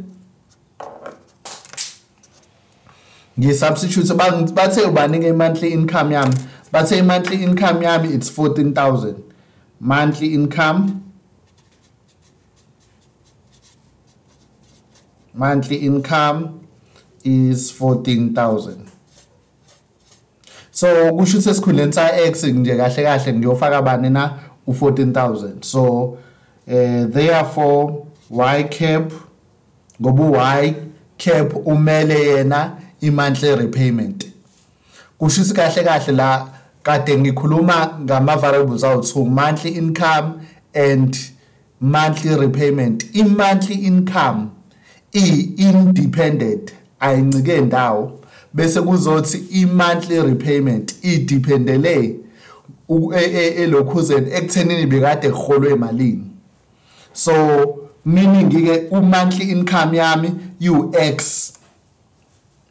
ngisubstitute 3.39 4.13
bathe 4.53 4.81
ubanike 4.81 5.27
i-monthly 5.27 5.69
income 5.73 6.13
yami. 6.13 6.35
Bathe 6.71 6.97
i-monthly 6.99 7.43
income 7.43 7.81
yami 7.81 8.13
it's 8.13 8.29
14000 8.29 9.15
monthly 9.79 10.33
income. 10.33 11.08
Monthly 15.33 15.75
income 15.75 16.59
is 17.23 17.71
14000 17.71 18.89
so 20.71 20.87
kusho 20.87 21.37
ukuthi 21.37 21.49
esikhundleni 21.49 21.93
sa 21.93 22.21
x 22.25 22.43
nje 22.43 22.75
kahle 22.77 23.03
kahle 23.03 23.33
ngiyofaka 23.33 23.81
bani 23.81 24.09
na? 24.09 24.33
U14000 24.67 25.63
so 25.63 26.17
uh, 26.67 27.05
therefore 27.05 28.05
y 28.29 28.63
cap 28.63 29.11
ngoba 30.01 30.61
y 30.61 30.75
cap 31.17 31.53
umele 31.65 32.25
yena 32.25 32.77
i-monthly 33.01 33.55
repayment. 33.55 34.25
Kusho 35.19 35.41
ukuthi 35.41 35.53
kahle 35.53 35.83
kahle 35.83 36.11
la 36.15 36.49
kade 36.83 37.17
ngikhuluma 37.17 37.99
ngama 38.01 38.37
variables 38.37 38.83
awu2 38.83 39.25
monthly 39.25 39.71
income 39.71 40.41
and 40.73 41.31
monthly 41.79 42.35
repayment. 42.35 43.03
I-monthly 43.15 43.75
income 43.75 44.51
i-independent 45.11 46.73
ayincike 46.99 47.61
ndawo 47.61 48.19
bese 48.53 48.81
kuzothi 48.81 49.37
i-monthly 49.51 50.21
repayment 50.21 50.95
idependele 51.01 52.15
elokhuzeni 53.57 54.31
ekuthenini 54.31 54.85
bekade 54.85 55.29
kuholwe 55.29 55.71
emalini. 55.71 56.23
So 57.13 57.33
meaning 58.05 58.49
ke 58.49 58.87
u-monthly 58.91 59.51
income 59.51 59.97
yami 59.97 60.31
u-x 60.59 61.53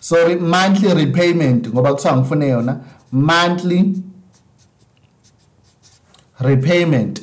Sorry 0.00 0.36
monthly 0.36 0.94
repayment 0.94 1.68
ngoba 1.68 1.94
kuthiwa 1.94 2.16
ngifune 2.16 2.48
yona. 2.48 2.80
Monthly 3.12 3.94
repayment. 6.40 7.22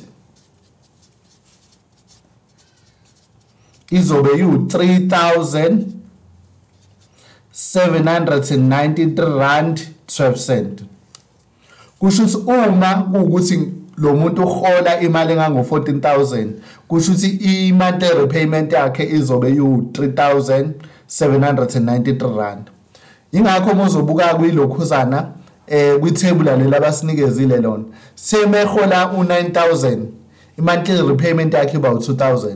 Izobe 3.90 4.38
yu-3 4.38 5.08
793 7.52 9.38
rand 9.38 9.88
12 10.06 10.36
cent. 10.46 10.84
Kusho 11.98 12.22
ukuthi 12.22 12.36
uma 12.36 12.94
kuwukuthi 12.94 13.72
lo 13.98 14.16
muntu 14.16 14.42
uhola 14.42 15.00
imali 15.00 15.32
engango-14000 15.32 16.48
kusho 16.88 17.12
ukuthi 17.12 17.28
i-monthly 17.28 18.08
repayment 18.08 18.72
yakhe 18.72 19.04
izobe 19.04 19.50
yu-3793 19.50 22.36
rand. 22.36 22.70
Ingakho 23.32 23.70
uma 23.70 23.84
uzobuka 23.84 24.34
kwilokhuzana 24.34 25.28
eh 25.66 25.98
kwithebula 26.00 26.56
lela 26.56 26.76
abasinikezile 26.76 27.56
lona 27.56 27.84
semehola 28.14 29.04
u9000 29.04 29.98
i-monthly 30.58 31.08
repayment 31.08 31.54
yakhe 31.54 31.76
iba 31.76 31.90
u2000 31.90 32.54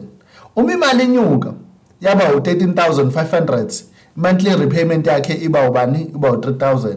uma 0.57 0.73
imali 0.73 1.05
inyuka 1.05 1.53
yaba 2.01 2.25
u13500 2.25 3.83
monthly 4.17 4.57
repayment 4.57 5.07
yakhe 5.07 5.35
iba 5.35 5.71
ubani? 5.71 6.11
Iba 6.15 6.29
u3000 6.29 6.97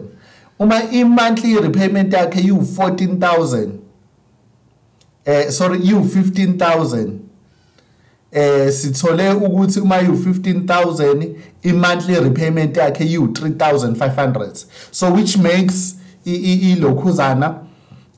uma 0.58 0.82
i-monthly 0.92 1.60
repayment 1.60 2.12
yakhe 2.12 2.40
iwu14000 2.40 3.68
eh 5.24 5.50
sorry 5.50 5.78
iwu15000 5.78 7.08
eh 8.32 8.72
sithole 8.72 9.32
ukuthi 9.32 9.80
uma 9.80 10.02
iwu15000 10.02 11.28
i-monthly 11.62 12.14
repayment 12.14 12.76
yakhe 12.76 13.04
iwu3500 13.04 14.50
so 14.90 15.12
which 15.12 15.36
makes 15.36 15.96
ilokhuzana 16.24 17.54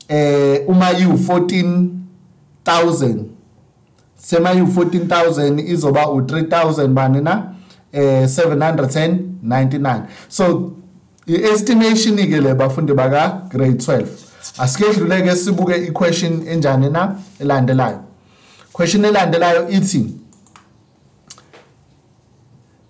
eh 0.07 0.63
uma 0.67 0.91
iwu14000 0.91 3.15
sema 4.17 4.53
iwu14000 4.53 5.71
izoba 5.71 6.03
u3000 6.03 6.87
bani 6.87 7.21
na? 7.21 7.53
Eh 7.91 8.27
799 8.27 10.01
so 10.27 10.71
i-estimation 11.27 12.15
ke 12.15 12.41
le 12.41 12.53
bafundi 12.53 12.93
baka 12.93 13.41
grade 13.49 13.77
12 13.77 14.26
asike 14.57 14.93
dluleke 14.93 15.35
sibuke 15.35 15.75
i-question 15.87 16.47
enjani 16.47 16.89
na 16.89 17.15
elandelayo. 17.39 18.03
Question 18.73 19.05
elandelayo 19.05 19.69
ithi 19.69 20.13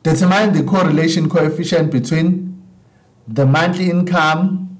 determine 0.03 0.53
the 0.53 0.63
correlation 0.63 1.27
coefficient 1.29 1.91
between 1.91 2.63
the 3.27 3.45
monthly 3.45 3.89
income 3.89 4.77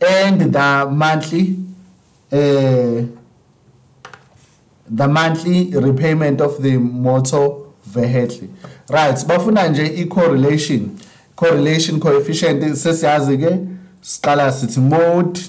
and 0.00 0.40
the 0.40 0.88
monthly 0.90 1.56
uh, 2.32 3.04
the 4.88 5.08
monthly 5.08 5.70
repayment 5.70 6.40
of 6.40 6.62
the 6.62 6.76
motor 6.78 7.48
vehicle. 7.84 8.48
Right 8.88 9.16
bafuna 9.26 9.68
nje 9.68 9.86
i-correlation 9.86 10.98
correlation 11.36 12.00
coefficient 12.00 12.76
sesiyazi 12.76 13.38
ke 13.38 13.58
siqala 14.02 14.52
sithi 14.52 14.80
mode 14.80 15.40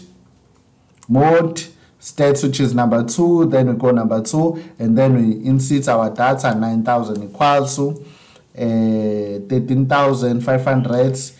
mode 1.09 1.61
stats 2.01 2.43
which 2.43 2.59
is 2.59 2.73
number 2.73 3.03
2 3.03 3.45
then 3.45 3.67
we 3.67 3.73
go 3.75 3.91
number 3.91 4.21
2 4.21 4.63
and 4.79 4.97
then 4.97 5.15
we 5.15 5.45
insert 5.45 5.87
our 5.87 6.09
data 6.09 6.53
9000 6.53 7.23
equals 7.23 7.75
to 7.75 8.05
eh 8.55 9.39
13500 9.47 11.31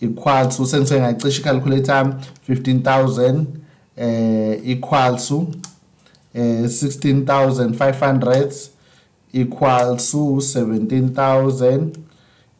equal 0.00 0.48
to 0.48 0.66
senze 0.66 1.00
ngayicisha 1.00 1.42
calculator 1.42 2.16
15000 2.46 3.46
eh 3.96 4.60
equal 4.64 5.16
to 5.16 5.46
eh 6.34 6.68
16500 6.68 8.52
equal 9.32 9.96
to 9.96 10.40
17000 10.40 11.96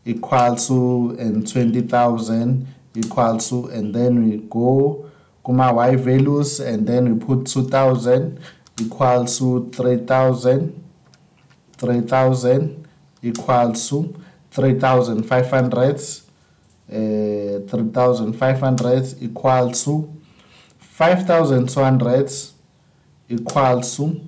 equal 0.06 0.56
to 0.56 1.16
and 1.18 1.46
20000 1.46 2.66
equal 2.94 3.38
to 3.38 3.70
and 3.72 3.94
then 3.94 4.24
we 4.24 4.38
go 4.48 5.04
kuma 5.44 5.72
y 5.72 5.96
values 5.96 6.60
and 6.60 6.86
then 6.86 7.12
we 7.12 7.18
put 7.24 7.46
2000 7.46 8.38
equal 8.80 9.24
to 9.24 9.68
3000 9.70 10.84
3000 11.76 12.86
equal 13.22 13.72
to 13.72 14.14
3500 14.50 16.00
uh, 16.92 17.60
3500 17.68 19.22
equal 19.22 19.70
to 19.72 20.12
5200 20.78 22.32
equal 23.28 23.80
to 23.80 24.20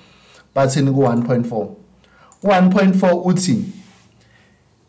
bathini 0.54 0.90
ku-1.4 0.92 1.68
u-1.4 2.42 3.22
uthi 3.24 3.64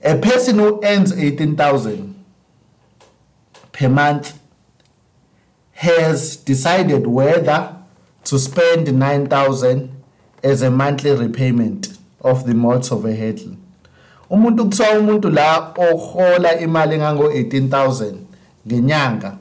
a 0.03 0.15
person 0.15 0.59
who 0.59 0.79
earns 0.83 1.13
18000 1.13 2.13
per 3.71 3.89
month 3.89 4.33
has 5.81 6.37
decided 6.45 7.07
whether 7.07 7.75
to 8.23 8.39
spend 8.39 8.87
9000 8.87 9.89
as 10.43 10.61
a 10.61 10.69
monthly 10.69 11.11
repayment 11.11 11.97
of 12.21 12.45
the 12.45 12.53
motor 12.53 12.95
vehicle 12.95 13.55
umuntu 14.29 14.65
kuthiwa 14.65 14.99
umuntu 14.99 15.29
la 15.29 15.73
ohola 15.77 16.59
imali 16.59 16.95
engango 16.95 17.23
18000 17.23 18.13
ngenyanga 18.67 19.37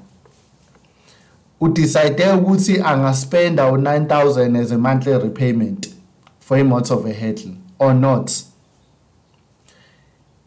udecide 1.61 2.33
ukuthi 2.33 2.81
angaspenda 2.81 3.71
u9000 3.71 4.63
as 4.63 4.73
a 4.73 4.79
monthly 4.79 5.19
repayment 5.19 5.89
for 6.41 6.59
a 6.59 6.65
motor 6.65 6.97
vehicle 6.97 7.53
or 7.79 7.95
not. 7.95 8.31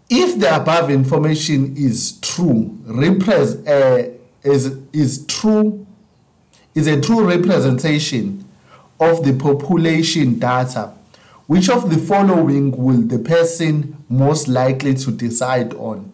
If 0.09 0.39
the 0.39 0.55
above 0.55 0.93
information 0.93 1.75
is 1.77 2.19
true 2.21 2.71
repres 2.87 3.55
uh, 3.67 4.12
is 4.43 4.77
is 4.91 5.25
true 5.25 5.85
is 6.75 6.87
a 6.87 6.99
true 6.99 7.23
representation 7.27 8.45
of 8.99 9.23
the 9.23 9.33
population 9.33 10.39
data 10.39 10.91
which 11.47 11.69
of 11.69 11.89
the 11.89 11.97
following 11.97 12.71
will 12.71 13.01
the 13.01 13.19
person 13.19 13.97
most 14.09 14.47
likely 14.47 14.93
to 14.93 15.11
decide 15.11 15.73
on? 15.73 16.11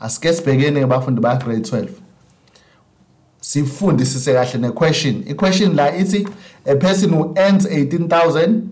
Asike 0.00 0.32
sibhekene 0.32 0.82
abafundi 0.84 1.20
ba 1.20 1.38
grade 1.42 1.64
12 1.64 1.90
sifundisise 3.40 4.32
kahle 4.34 4.60
ne 4.60 4.70
question 4.70 5.24
i 5.28 5.34
question 5.34 5.74
la 5.76 5.90
ithi 5.90 6.28
a 6.66 6.76
person 6.76 7.10
who 7.10 7.34
earns 7.36 7.66
18000 7.66 8.68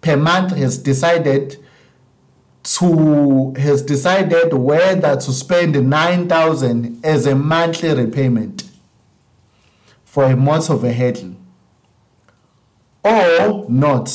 per 0.00 0.16
month 0.16 0.56
has 0.56 0.78
decided 0.78 1.58
to 2.62 3.54
has 3.54 3.82
decided 3.82 4.52
whether 4.54 5.16
to 5.16 5.32
spend 5.32 5.88
9000 5.88 7.04
as 7.04 7.26
a 7.26 7.34
monthly 7.34 7.94
repayment 7.94 8.64
for 10.04 10.24
a 10.24 10.36
motor 10.36 10.76
vehicle 10.76 11.34
or 13.04 13.66
not. 13.68 14.10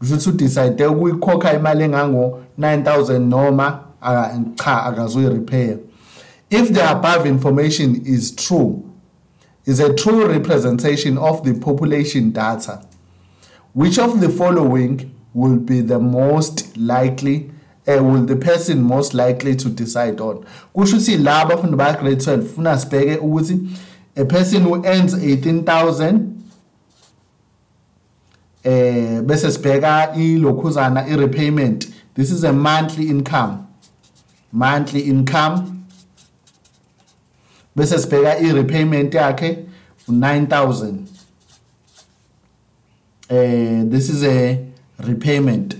Kusho 0.00 0.14
ukuthi 0.14 0.30
udecide 0.30 0.86
ukuyikhokha 0.86 1.52
imali 1.52 1.84
engango 1.84 2.44
9000 2.58 3.18
noma 3.18 3.84
cha 4.00 4.84
akazoyi-repair 4.84 5.78
if 6.50 6.72
the 6.72 6.90
above 6.90 7.26
information 7.26 8.00
is 8.06 8.30
true 8.34 8.82
is 9.66 9.80
a 9.80 9.92
true 9.94 10.26
representation 10.26 11.18
of 11.18 11.42
the 11.42 11.54
population 11.54 12.30
data 12.32 12.80
which 13.74 13.98
of 13.98 14.20
the 14.20 14.28
following 14.28 15.10
will 15.38 15.56
be 15.56 15.80
the 15.80 15.98
most 15.98 16.76
likely 16.76 17.50
uh, 17.88 18.02
will 18.02 18.24
the 18.26 18.36
person 18.36 18.82
most 18.82 19.14
likely 19.14 19.54
to 19.56 19.68
decide 19.68 20.20
on. 20.20 20.44
Kusho 20.74 20.96
ukuthi 20.96 21.24
la 21.24 21.44
abafundi 21.44 21.76
ba 21.76 21.96
grade 22.00 22.20
12 22.20 22.42
funa 22.42 22.78
sibheke 22.78 23.16
ukuthi 23.16 23.68
a 24.16 24.24
person 24.24 24.62
who 24.62 24.84
earns 24.84 25.14
18000 25.14 26.26
eh 28.64 29.22
bese 29.22 29.50
sibheka 29.50 30.14
ilokhuzana 30.16 31.06
i-repayment 31.08 31.88
this 32.14 32.30
is 32.30 32.44
a 32.44 32.52
monthly 32.52 33.08
income. 33.08 33.66
Monthly 34.52 35.00
income. 35.00 35.86
Bese 37.76 37.98
sibheka 37.98 38.40
i-repayment 38.40 39.14
yakhe 39.14 39.64
u-9000 40.08 41.06
eh 43.30 43.84
this 43.84 44.10
is 44.10 44.24
a 44.24 44.67
repayment. 44.98 45.76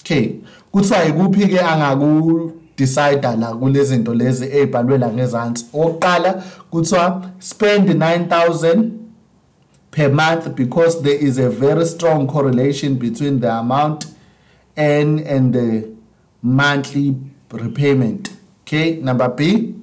Okay 0.00 0.34
kuthiwa 0.72 1.04
ikuphi 1.04 1.48
ke 1.48 1.60
angaku 1.60 2.52
decide 2.76 3.36
la 3.38 3.54
kulezi 3.54 3.94
zinto 3.94 4.14
lezi 4.14 4.44
ezibhalwe 4.44 4.98
la 4.98 5.12
ngezansi? 5.12 5.66
Oqala 5.72 6.42
kuthiwa 6.70 7.30
spend 7.38 7.88
9000 7.88 8.90
per 9.90 10.10
month 10.10 10.54
because 10.54 11.02
there 11.02 11.16
is 11.26 11.38
a 11.38 11.48
very 11.48 11.86
strong 11.86 12.26
correlation 12.26 12.94
between 12.94 13.40
the 13.40 13.50
amount 13.50 14.06
earned 14.76 15.20
and 15.20 15.54
the 15.54 15.88
monthly 16.42 17.16
repayment. 17.50 18.30
Okay 18.62 19.00
number 19.00 19.28
b. 19.28 19.74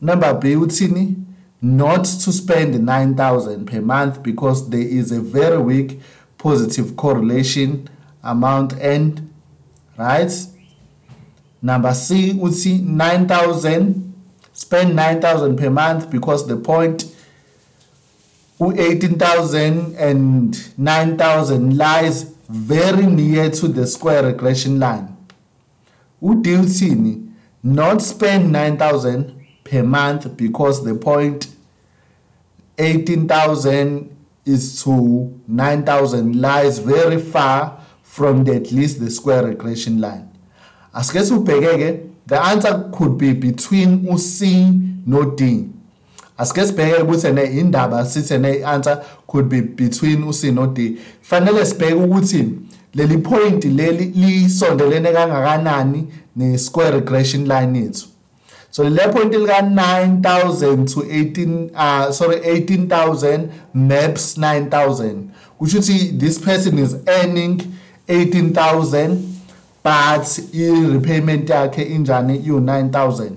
Number 0.00 0.34
b 0.34 0.54
uthini? 0.54 1.16
Not 1.60 2.04
to 2.04 2.32
spend 2.32 2.84
9000 2.84 3.66
per 3.66 3.80
month 3.80 4.22
because 4.22 4.68
there 4.70 4.80
is 4.80 5.10
a 5.12 5.20
very 5.20 5.58
weak 5.58 6.00
positive 6.38 6.96
correlation 6.96 7.88
amount 8.22 8.72
and 8.74 9.28
right? 9.96 10.30
Number 11.60 11.92
c 11.94 12.32
uthi 12.34 12.80
9000 12.82 14.14
spend 14.52 14.94
9000 14.94 15.56
per 15.56 15.70
month 15.70 16.10
because 16.10 16.46
the 16.46 16.56
point 16.56 17.04
u-18000 18.60 19.96
and 19.98 20.78
9000 20.78 21.76
lies 21.76 22.24
very 22.48 23.06
near 23.06 23.50
to 23.50 23.68
the 23.68 23.86
square 23.86 24.24
regression 24.24 24.78
line. 24.80 25.16
uD 26.22 26.46
uthini 26.46 27.28
not 27.62 28.00
spend 28.02 28.52
9000 28.52 29.37
per 29.70 29.82
month 29.82 30.36
because 30.36 30.84
the 30.84 30.94
point 30.94 31.48
18000 32.78 34.16
is 34.44 34.82
to 34.82 35.40
9000 35.46 36.40
lies 36.40 36.78
very 36.78 37.20
far 37.20 37.80
from 38.02 38.44
the, 38.44 38.54
at 38.54 38.72
least 38.72 39.00
the 39.00 39.10
square 39.10 39.44
regression 39.44 40.00
line. 40.00 40.30
Asike 40.94 41.22
sibhekeke 41.22 42.10
the 42.26 42.40
answer 42.40 42.90
could 42.92 43.18
be 43.18 43.32
between 43.32 44.04
uC 44.04 45.06
no 45.06 45.30
D. 45.36 45.68
Asike 46.38 46.66
sibheke 46.66 47.02
ukuthi 47.02 47.34
ne 47.34 47.60
indaba 47.60 48.04
sithi 48.04 48.40
ne 48.40 48.62
answer 48.62 49.04
could 49.26 49.48
be 49.48 49.60
between 49.60 50.22
uC 50.22 50.54
no 50.54 50.66
D. 50.66 50.98
Fanele 51.22 51.64
sibheke 51.66 51.94
ukuthi 51.94 52.58
leli 52.94 53.22
point 53.22 53.64
leli 53.64 54.12
lisondelene 54.14 55.12
kangakanani 55.12 56.06
ne 56.36 56.56
square 56.56 56.92
regression 56.92 57.44
line 57.46 57.74
yethu. 57.74 58.08
So 58.70 58.82
le 58.84 59.08
point 59.12 59.32
lika 59.32 59.62
9000 59.62 60.86
to 60.86 61.00
18 61.00 61.70
uh 61.74 62.12
sorry 62.12 62.36
18000 62.36 63.48
maps 63.74 64.38
9000 64.38 65.28
kusho 65.58 65.78
ukuthi 65.78 66.18
this 66.18 66.38
person 66.38 66.78
is 66.78 66.96
earning 67.06 67.62
18000 68.08 69.38
but 69.84 70.40
i 70.54 70.92
repayment 70.92 71.48
yakhe 71.48 71.82
injani? 71.82 72.44
You 72.44 72.60
9000 72.60 73.30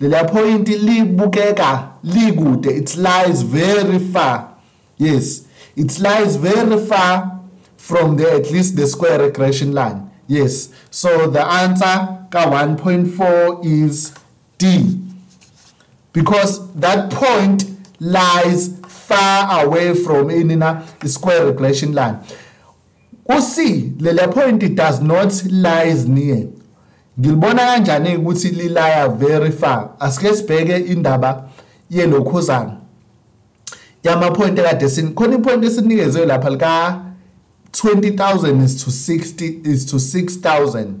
lela 0.00 0.24
point 0.24 0.68
libukeka 0.68 1.88
likude 2.04 2.70
it 2.70 2.96
lies 2.96 3.42
very 3.42 3.98
far. 3.98 4.48
Yes 4.98 5.46
it 5.76 5.98
lies 5.98 6.36
very 6.36 6.86
far 6.86 7.40
from 7.76 8.16
the 8.16 8.32
at 8.32 8.50
least 8.50 8.76
the 8.76 8.86
square 8.86 9.18
regression 9.18 9.72
line. 9.72 10.10
Yes 10.26 10.70
so 10.90 11.30
the 11.30 11.44
answer 11.44 12.26
ka 12.30 12.46
1.4 12.46 13.64
is 13.64 14.12
D 14.58 14.98
because 16.12 16.72
that 16.74 17.10
point 17.12 17.64
lies 18.00 18.78
far 18.88 19.64
away 19.64 19.94
from 19.94 20.28
inina 20.28 20.84
square 21.08 21.46
regression 21.46 21.92
line. 21.92 22.18
uC 23.28 24.00
lela 24.00 24.28
point 24.28 24.62
it 24.62 24.74
does 24.74 25.00
not 25.00 25.32
lies 25.50 26.06
near. 26.08 26.46
Ngilibona 27.18 27.66
kanjani 27.66 28.16
ukuthi 28.16 28.48
lilaya 28.48 29.08
very 29.08 29.50
far? 29.50 29.90
Asike 30.00 30.34
sibheke 30.34 30.78
indaba 30.78 31.48
yelokhuzana. 31.90 32.80
Yama 34.04 34.32
point 34.32 34.58
ekade 34.58 34.88
sin 34.88 35.14
khona 35.14 35.36
ipoint 35.38 35.64
esinikezwe 35.64 36.26
lapha 36.26 36.50
lika 36.50 37.02
20000 37.72 38.62
is 38.62 38.84
to 38.84 38.90
60 38.90 39.60
is 39.64 39.86
to 39.86 39.96
6000 39.96 40.94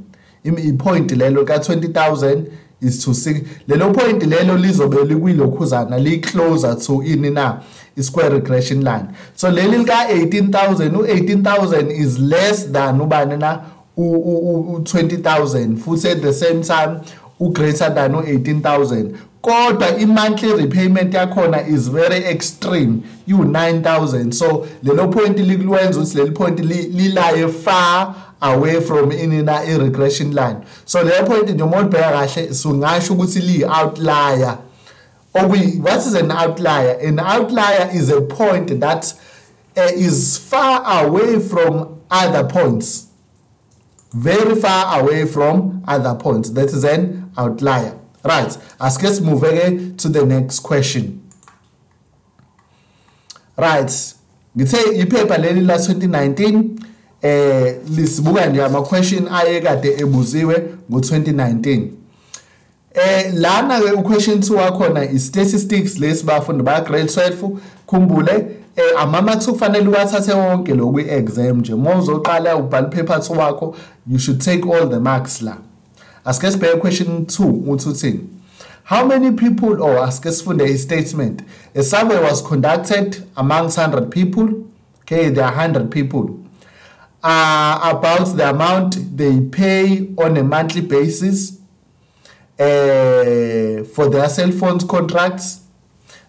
ipoint 0.44 1.10
lelo 1.10 1.44
ka 1.44 1.58
20000 1.58 2.44
is 2.80 3.04
to 3.04 3.10
6 3.10 3.42
lelo 3.68 3.92
point 3.92 4.22
lelo 4.22 4.56
lizobe 4.56 5.04
likwilokhuzana 5.04 5.98
li 5.98 6.18
closer 6.18 6.78
to 6.78 7.02
ini 7.02 7.30
na 7.30 7.60
i-square 7.96 8.30
regression 8.30 8.84
line. 8.84 9.08
So 9.34 9.50
leli 9.50 9.78
lika 9.78 10.08
18000 10.12 10.90
u18000 10.90 11.90
is 11.90 12.18
less 12.18 12.72
than 12.72 13.00
ubani 13.00 13.36
na 13.36 13.60
u20000 13.98 15.76
futhi 15.76 16.08
at 16.08 16.22
the 16.22 16.32
same 16.32 16.62
time 16.62 17.00
u-greater 17.40 17.94
than 17.94 18.12
u18000 18.12 19.10
kodwa 19.40 19.98
i-monthly 19.98 20.52
repayment 20.52 21.14
yakhona 21.14 21.66
is 21.68 21.88
very 21.88 22.24
extreme 22.24 23.02
you-9000 23.26 24.32
so 24.32 24.66
lelo 24.82 25.08
point 25.08 25.38
likulwenza 25.38 26.00
ukuthi 26.00 26.16
leli 26.18 26.30
point 26.30 26.60
lilaye 26.60 27.48
far 27.48 28.14
away 28.40 28.80
from 28.80 29.10
inina 29.10 29.66
i-regression 29.66 30.32
line. 30.32 30.64
So 30.84 31.04
leyo 31.04 31.26
point 31.26 31.56
noma 31.56 31.76
ulibheka 31.76 32.12
kahle 32.12 32.54
sungasho 32.54 33.14
ukuthi 33.14 33.40
liyi-outlier 33.40 34.58
okuyi 35.34 35.80
what 35.80 35.98
is 35.98 36.14
an 36.14 36.30
outlier? 36.30 36.98
An 37.00 37.18
outlier 37.18 37.90
is 37.92 38.10
a 38.10 38.20
point 38.20 38.80
that 38.80 39.14
uh, 39.76 39.82
is 39.94 40.38
far 40.38 41.04
away 41.04 41.38
from 41.38 42.00
other 42.10 42.48
points. 42.48 43.08
Very 44.12 44.54
far 44.60 45.00
away 45.00 45.26
from 45.26 45.84
other 45.86 46.14
points. 46.14 46.50
That 46.50 46.68
is 46.68 46.84
an 46.84 47.30
outlier. 47.36 47.98
Right. 48.24 48.48
Asike 48.80 49.18
simuveke 49.18 49.98
to 49.98 50.08
the 50.08 50.24
next 50.24 50.60
question. 50.60 51.22
Right. 53.56 53.90
You 54.56 54.64
ngithe 54.64 55.02
iphepha 55.02 55.36
leli 55.38 55.66
la 55.66 55.76
2019 55.76 56.78
eh 57.22 57.76
lisibuka 57.96 58.46
nje 58.46 58.64
ama 58.64 58.82
question 58.82 59.28
ayekade 59.28 59.94
ebuziwe 59.98 60.64
ngo2019 60.90 61.82
eh 62.94 63.32
lana 63.34 63.80
ke 63.80 63.92
uquestion 63.92 64.38
2 64.38 64.54
wakhona 64.54 65.04
i 65.04 65.18
statistics 65.18 65.98
lesibafundi 65.98 66.62
ba 66.62 66.80
grade 66.80 67.04
12 67.04 67.50
khumbule 67.86 68.46
eh 68.76 68.84
ama-marks 68.98 69.48
okufanele 69.48 69.88
uwathathe 69.88 70.32
wonke 70.32 70.74
lo 70.74 70.90
kwi-exam 70.90 71.58
nje. 71.58 71.74
Uma 71.74 71.98
uzoqala 71.98 72.56
ubhala 72.56 72.86
upaper 72.88 73.16
2 73.16 73.36
wakho 73.36 73.76
you 74.06 74.18
should 74.18 74.40
take 74.40 74.62
all 74.74 74.90
the 74.90 74.98
marks 75.00 75.42
la. 75.42 75.56
Asike 76.24 76.50
sibheke 76.52 76.76
question 76.76 77.08
2 77.24 77.52
uthi 77.66 77.88
uthini? 77.88 78.20
How 78.84 79.06
many 79.06 79.30
people 79.32 79.82
or 79.82 80.04
asike 80.04 80.32
sifunde 80.32 80.64
i-statement? 80.64 81.42
A 81.74 81.82
survey 81.82 82.18
was 82.22 82.42
conducted 82.42 83.22
amongst 83.36 83.78
100 83.78 84.10
people. 84.10 84.48
Okay 85.02 85.30
there 85.30 85.44
are 85.44 85.56
100 85.56 85.90
people. 85.90 86.30
Uh, 87.22 87.92
about 87.96 88.36
the 88.36 88.48
amount 88.50 89.16
they 89.16 89.40
pay 89.40 90.08
on 90.16 90.36
a 90.36 90.44
monthly 90.44 90.80
basis 90.82 91.58
uh, 92.58 93.84
for 93.94 94.08
their 94.10 94.28
cell 94.28 94.50
phones 94.52 94.84
contracts. 94.84 95.64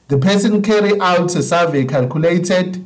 The 0.07 0.17
person 0.17 0.61
carry 0.61 0.99
out 0.99 1.35
a 1.35 1.43
survey 1.43 1.85
calculated 1.85 2.83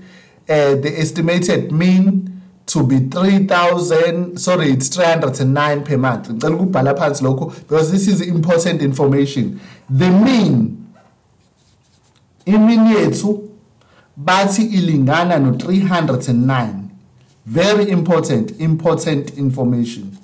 uh, 0.50 0.76
the 0.76 0.94
estimated 0.98 1.72
mean 1.72 2.42
to 2.66 2.86
be 2.86 3.00
3000 3.00 4.38
sorry 4.38 4.72
it's 4.72 4.88
309 4.90 5.84
per 5.84 5.98
month. 5.98 6.28
Ngicela 6.30 7.60
because 7.60 7.92
this 7.92 8.08
is 8.08 8.22
important 8.22 8.82
information. 8.82 9.60
The 9.90 10.10
mean 10.10 10.94
imini 12.46 12.96
yethu 12.96 13.50
bathi 14.22 14.68
ilingana 14.74 15.40
no 15.42 15.58
309 15.58 16.83
very 17.46 17.90
important 17.90 18.60
important 18.60 19.38
information. 19.38 20.18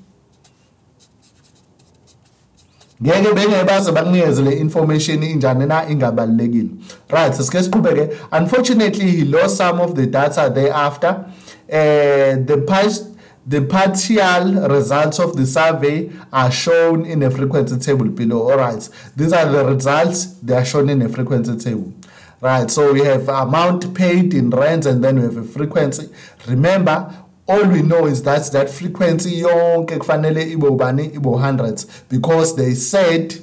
Ngeke 3.01 3.34
bengeke 3.34 3.65
baze 3.65 3.91
bakunikeze 3.91 4.41
le 4.41 4.51
information 4.59 5.24
injani 5.24 5.65
na 5.65 5.86
ingabalekile 5.86 6.70
right 7.09 7.34
sike 7.34 7.63
siqhubeke. 7.63 8.17
Unfortunately 8.32 9.11
he 9.11 9.24
lost 9.26 9.57
some 9.57 9.80
of 9.80 9.95
the 9.95 10.05
data 10.05 10.51
thereafter 10.53 11.26
uh, 11.72 12.36
the 12.45 12.63
past 12.67 13.05
the 13.47 13.61
partial 13.61 14.67
results 14.67 15.17
of 15.20 15.36
the 15.36 15.45
survey 15.45 16.09
are 16.32 16.51
shown 16.51 17.05
in 17.05 17.24
a 17.24 17.32
frequency 17.32 17.78
table 17.78 18.05
below. 18.09 18.51
All 18.51 18.57
right 18.57 18.89
these 19.15 19.32
are 19.34 19.49
the 19.49 19.65
results 19.65 20.26
they 20.43 20.55
are 20.55 20.65
shown 20.65 20.89
in 20.89 21.01
a 21.01 21.09
frequency 21.09 21.55
table. 21.57 21.93
Right 22.42 22.70
so 22.72 22.94
we 22.94 23.02
have 23.02 23.28
amount 23.30 23.94
paid 23.94 24.34
in 24.34 24.50
rands 24.50 24.86
and 24.86 25.04
then 25.04 25.16
we 25.18 25.24
have 25.24 25.38
a 25.38 25.44
frequency. 25.44 26.10
Remember 26.48 27.14
all 27.48 27.66
we 27.66 27.82
know 27.82 28.06
is 28.06 28.22
that 28.24 28.46
that 28.52 28.70
frequency 28.70 29.42
yonke 29.42 29.98
kufanele 29.98 30.52
ibe 30.56 30.78
ubani? 30.78 31.10
Ibe 31.16 31.40
hundreds. 31.40 31.86
Because 32.10 32.56
they 32.56 32.74
said 32.76 33.36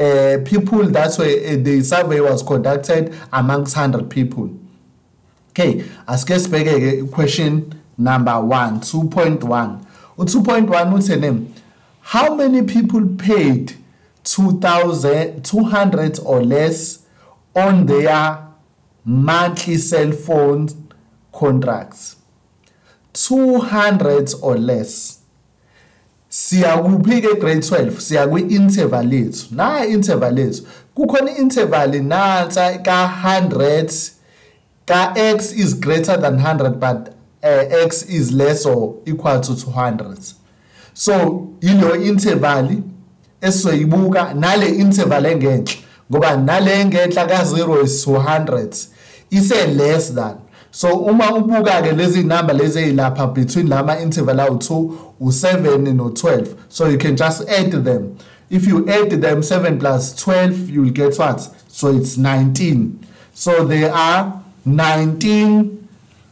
uh, 0.00 0.38
people 0.44 0.84
that's 0.84 1.18
why 1.18 1.24
uh, 1.26 1.56
the 1.56 1.82
survey 1.82 2.20
was 2.20 2.42
conducted 2.42 3.14
amongst 3.32 3.76
100 3.76 4.08
people. 4.10 4.50
Okay 5.50 5.84
asike 6.08 6.38
sibheke 6.38 7.04
ke 7.06 7.10
question 7.12 7.78
number 7.98 8.40
1 8.40 8.80
2.1 8.80 9.84
u2.1 10.16 10.92
uthene 10.92 11.46
how 12.00 12.34
many 12.34 12.62
people 12.62 13.06
paid 13.18 13.74
2000 14.24 15.44
200 15.44 16.18
or 16.24 16.42
less 16.42 17.01
on 17.54 17.86
their 17.86 18.48
monthly 19.04 19.76
cell 19.76 20.12
phone 20.12 20.68
contracts. 21.32 22.16
200 23.12 24.34
or 24.42 24.56
less. 24.56 25.18
Siya 26.30 26.80
kuphi 26.80 27.20
ke 27.20 27.38
grade 27.40 27.62
12 27.62 28.00
siya 28.00 28.28
kwi 28.28 28.42
interval 28.48 29.04
yethu. 29.04 29.52
Na 29.52 29.84
interval 29.84 30.32
yethu. 30.32 30.66
Kukhona 30.96 31.36
interval 31.38 31.90
nansa 32.00 32.82
ka 32.84 33.06
100 33.22 34.12
ka 34.86 35.12
x 35.16 35.52
is 35.52 35.74
greater 35.74 36.16
than 36.16 36.36
100 36.36 36.80
but 36.80 37.14
uh, 37.42 37.64
x 37.84 38.02
is 38.04 38.32
less 38.32 38.64
or 38.66 39.00
equal 39.06 39.40
to 39.40 39.54
200 39.56 40.34
so 40.94 41.48
ilo 41.60 41.96
interval 41.96 42.68
esizoyibuka 43.40 44.34
nale 44.34 44.66
interval 44.66 45.26
engenhla. 45.26 45.81
Ngoba 46.12 46.36
nale 46.36 46.80
engenhla 46.80 47.26
ka 47.26 47.44
0 47.44 47.82
is 47.84 48.04
200 48.06 48.86
ise 49.30 49.66
less 49.66 50.10
than. 50.10 50.36
So 50.70 50.98
uma 50.98 51.24
ubuka 51.32 51.82
ke 51.82 51.92
lezi 51.96 52.22
number 52.24 52.54
lezi 52.54 52.80
ezilapha 52.80 53.34
between 53.34 53.68
lama 53.68 53.98
interval 54.00 54.36
awu2 54.36 54.92
u7 55.20 55.94
no12 55.94 56.56
so 56.68 56.86
you 56.88 56.98
can 56.98 57.16
just 57.16 57.48
add 57.48 57.72
them. 57.84 58.18
If 58.50 58.66
you 58.66 58.86
add 58.88 59.10
them 59.10 59.42
7 59.42 59.78
plus 59.78 60.14
12 60.16 60.68
you 60.68 60.82
will 60.82 60.90
get 60.90 61.18
what? 61.18 61.40
So 61.68 61.88
it's 61.88 62.18
19 62.18 63.06
so 63.32 63.64
there 63.64 63.92
are 63.92 64.42
19 64.66 65.88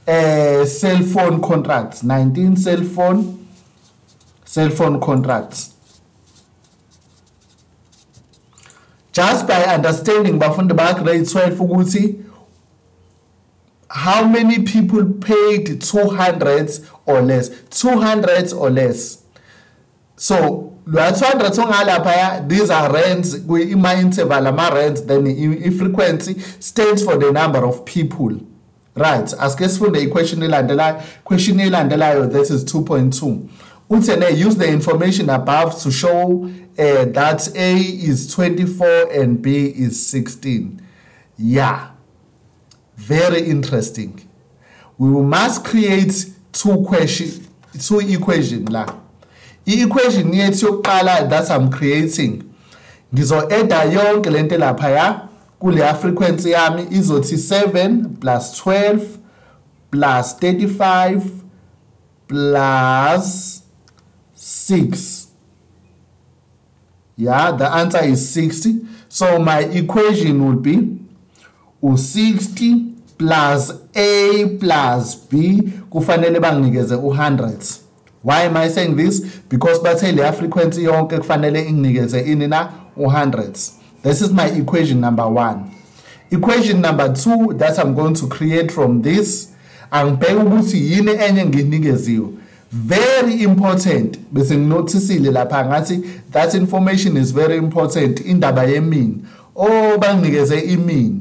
uh, 0.07 0.65
cell 0.67 1.03
phone 1.03 1.41
contracts. 1.41 2.03
19 2.03 2.57
cell 2.57 2.85
phone 2.85 3.49
cell 4.45 4.69
phone 4.69 5.01
contracts. 5.01 5.70
Just 9.13 9.47
by 9.47 9.65
understanding 9.75 10.39
bafundi 10.39 10.75
ba 10.75 10.95
grade 10.95 11.25
12 11.25 11.61
ukuthi 11.61 12.25
how 13.91 14.25
many 14.27 14.63
people 14.63 15.05
paid 15.05 15.81
200 15.83 16.79
or 17.07 17.23
less? 17.23 17.51
200 17.71 18.53
or 18.53 18.71
less. 18.71 19.25
So 20.17 20.79
lwa 20.87 21.13
200 21.13 21.59
ongalapha 21.59 22.49
these 22.49 22.71
are 22.71 22.93
rands 22.93 23.35
ima 23.35 23.95
interval 23.95 24.47
ama 24.47 24.71
rands 24.73 25.03
then 25.03 25.27
i 25.27 25.71
frequency 25.71 26.39
stands 26.61 27.03
for 27.03 27.17
the 27.17 27.33
number 27.33 27.65
of 27.65 27.85
people. 27.85 28.41
Right. 28.95 29.25
Asike 29.39 29.69
sifunde 29.69 30.03
iquestion 30.03 30.41
elandelayo 30.41 31.03
question 31.25 31.59
elandelayo 31.59 32.31
that 32.33 32.51
is 32.51 32.65
2.2 32.65 33.49
uthene 33.91 34.37
use 34.37 34.57
the 34.57 34.69
information 34.69 35.29
above 35.31 35.81
to 35.83 35.91
show 35.91 36.45
uh, 36.79 37.05
that 37.07 37.49
a 37.57 37.77
is 37.77 38.33
24 38.33 39.13
and 39.13 39.43
b 39.43 39.67
is 39.67 40.07
16 40.07 40.81
yeah 41.37 41.91
very 43.01 43.41
interesting. 43.49 44.29
We 44.99 45.09
must 45.23 45.65
create 45.65 46.27
two 46.53 46.85
question 46.85 47.47
two 47.81 48.01
equation 48.01 48.67
la. 48.67 48.85
I-equation 49.67 50.31
yethu 50.33 50.83
yokuqala 50.83 51.29
that 51.31 51.51
I'm 51.51 51.71
creating 51.71 52.45
ngizo-eda 53.15 53.85
yonke 53.91 54.31
lento 54.31 54.59
lapha 54.59 54.91
ya 54.91 55.29
kuleya 55.61 55.95
frequency 55.95 56.51
yami 56.51 56.83
izothi 56.91 57.37
7 57.37 58.21
plus 58.21 58.61
12 58.61 59.19
plus 59.91 60.35
35 60.35 61.23
plus 62.29 63.60
6 64.51 65.29
yeah 67.17 67.53
the 67.53 67.65
answer 67.65 68.05
is 68.05 68.35
60 68.35 68.75
so 69.09 69.39
my 69.39 69.61
equation 69.61 70.41
would 70.47 70.63
be 70.63 70.79
u60 71.83 72.91
plus 73.19 73.73
a 73.95 74.47
plus 74.59 75.29
b. 75.31 75.63
Kufanele 75.91 76.41
banginikeze 76.41 76.95
u100 76.95 77.81
why 78.23 78.45
am 78.45 78.57
i 78.57 78.69
saying 78.69 78.97
this? 78.97 79.21
Because 79.49 79.83
bathe 79.83 80.13
leya 80.13 80.33
frequency 80.33 80.85
yonke 80.85 81.19
kufanele 81.19 81.63
inginikeze 81.69 82.21
ini 82.21 82.47
na 82.49 82.69
u100 82.97 83.71
this 84.03 84.21
is 84.21 84.33
my 84.33 84.47
equation 84.59 85.01
number 85.01 85.25
1 85.25 85.57
equation 86.31 86.81
number 86.81 87.09
2 87.09 87.59
that 87.59 87.79
i'm 87.79 87.95
going 87.95 88.15
to 88.15 88.27
create 88.27 88.71
from 88.73 89.03
this 89.03 89.49
angibheke 89.91 90.35
ukuthi 90.35 90.93
yini 90.93 91.11
enye 91.11 91.45
nginikeziwe 91.45 92.29
very 92.73 93.43
important. 93.43 94.19
Bese 94.33 94.57
nginotisile 94.57 95.31
lapha 95.31 95.65
ngathi 95.67 96.05
that 96.33 96.55
information 96.55 97.17
is 97.17 97.33
very 97.33 97.57
important 97.57 98.21
indaba 98.21 98.65
yemean 98.65 99.23
oh 99.57 99.99
banginikeze 99.99 100.61
imean 100.61 101.21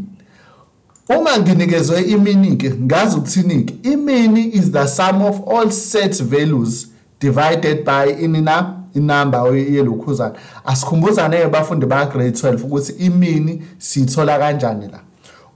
uma 1.09 1.39
nginikezwe 1.39 2.01
imini 2.01 2.55
ke 2.55 2.69
ngazi 2.69 3.17
ukuthini 3.17 3.63
ke 3.63 3.73
imini 3.83 4.55
is 4.55 4.71
the 4.71 4.87
sum 4.87 5.21
of 5.21 5.47
all 5.47 5.71
set 5.71 6.23
values 6.23 6.87
divided 7.19 7.83
by 7.85 8.23
inina 8.23 8.75
inamba 8.95 9.47
yelokhuzana 9.47 10.35
asikhumbuzane 10.65 11.47
bafundi 11.47 11.85
ba 11.85 12.05
grade 12.05 12.29
12 12.29 12.63
ukuthi 12.63 12.91
imini 12.91 13.63
sithola 13.77 14.39
kanjani 14.39 14.87
la. 14.87 14.99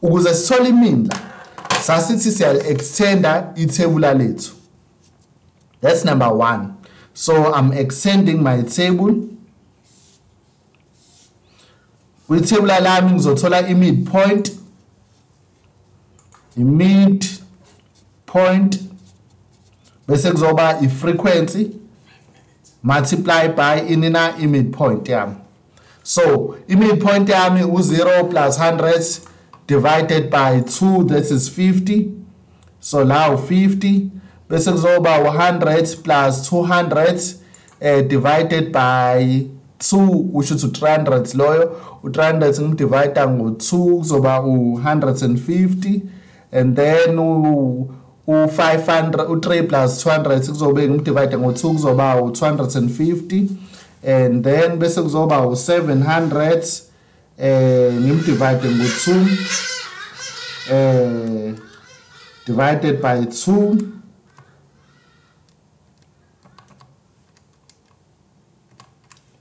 Ukuze 0.01 0.33
sithole 0.33 0.69
imini 0.69 1.07
la 1.07 1.17
sasithi 1.81 2.31
siya 2.31 2.67
extenda 2.67 3.53
ithebula 3.55 4.13
lethu. 4.13 4.62
That's 5.83 6.03
number 6.05 6.29
1 6.33 6.73
so 7.13 7.53
i'm 7.53 7.71
extending 7.71 8.41
my 8.41 8.61
table. 8.63 9.29
Kwithebula 12.27 12.79
lami 12.79 13.11
ngizothola 13.11 13.69
i-midpoint. 13.69 14.51
I-mid 16.57 17.25
point 18.25 18.79
bese 20.07 20.31
kuzoba 20.31 20.81
i-frequency 20.81 21.71
multiply 22.83 23.47
by 23.47 23.81
inina 23.81 24.35
i-midpoint 24.39 25.09
yami. 25.09 25.35
So 26.03 26.57
i-midpoint 26.67 27.29
yami 27.29 27.61
u-0 27.61 28.29
plus 28.29 28.57
100 28.57 29.19
divided 29.67 30.29
by 30.29 30.61
2 30.61 31.03
that 31.05 31.31
is 31.31 31.49
50 31.49 32.11
so 32.79 33.03
la 33.03 33.29
u50 33.29 34.09
bese 34.49 34.71
kuzoba 34.71 35.19
u100 35.19 35.97
plus 36.03 36.51
200 36.51 37.35
eh 37.79 38.07
divided 38.07 38.71
by 38.71 39.47
2 39.79 40.29
usho 40.33 40.55
ukuthi 40.55 40.67
300 40.67 41.37
loyo. 41.37 41.75
U300 42.03 42.61
ngimdivide 42.61 43.21
ngo2 43.21 43.97
kuzoba 43.97 44.37
u150 44.39 46.01
and 46.51 46.75
then 46.75 47.19
u 47.19 47.89
u500 48.27 49.11
u3 49.11 49.67
plus 49.67 50.05
200 50.05 50.49
kuzobe 50.49 50.87
ngimdivide 50.87 51.37
ngo2 51.37 51.73
kuzoba 51.73 52.15
u250 52.15 53.47
and 54.07 54.43
then 54.43 54.77
bese 54.77 55.01
kuzoba 55.01 55.37
u700 55.37 56.81
eh 57.37 57.93
ngimdivide 57.93 58.67
ngo2 58.67 59.27
eh 60.71 61.53
divided 62.47 63.01
by 63.01 63.25
2 63.25 63.75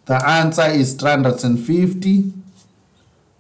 the 0.07 0.29
answer 0.29 0.71
is 0.71 0.97
350 0.97 2.33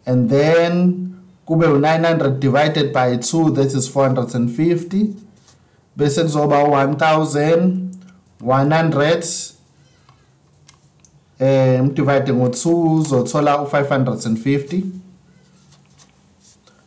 and 0.06 0.30
then 0.30 1.08
kube 1.46 1.66
u900 1.66 2.38
divided 2.38 2.92
by 2.92 3.16
2 3.16 3.50
that 3.50 3.74
is 3.74 3.88
450 3.88 5.06
bese 5.96 6.22
kuzoba 6.22 6.62
1100 6.62 9.52
eh 11.38 11.82
divide 11.82 12.32
ngo2 12.32 12.94
uzothola 12.98 13.56
u550 13.56 14.82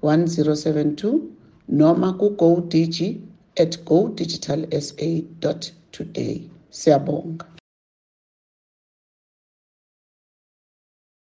1072 0.01 1.19
noma 1.79 2.09
ku-GoDigi 2.19 3.09
at 3.63 3.73
godigitalsa.today. 3.87 6.35
Siyabonga. 6.69 7.52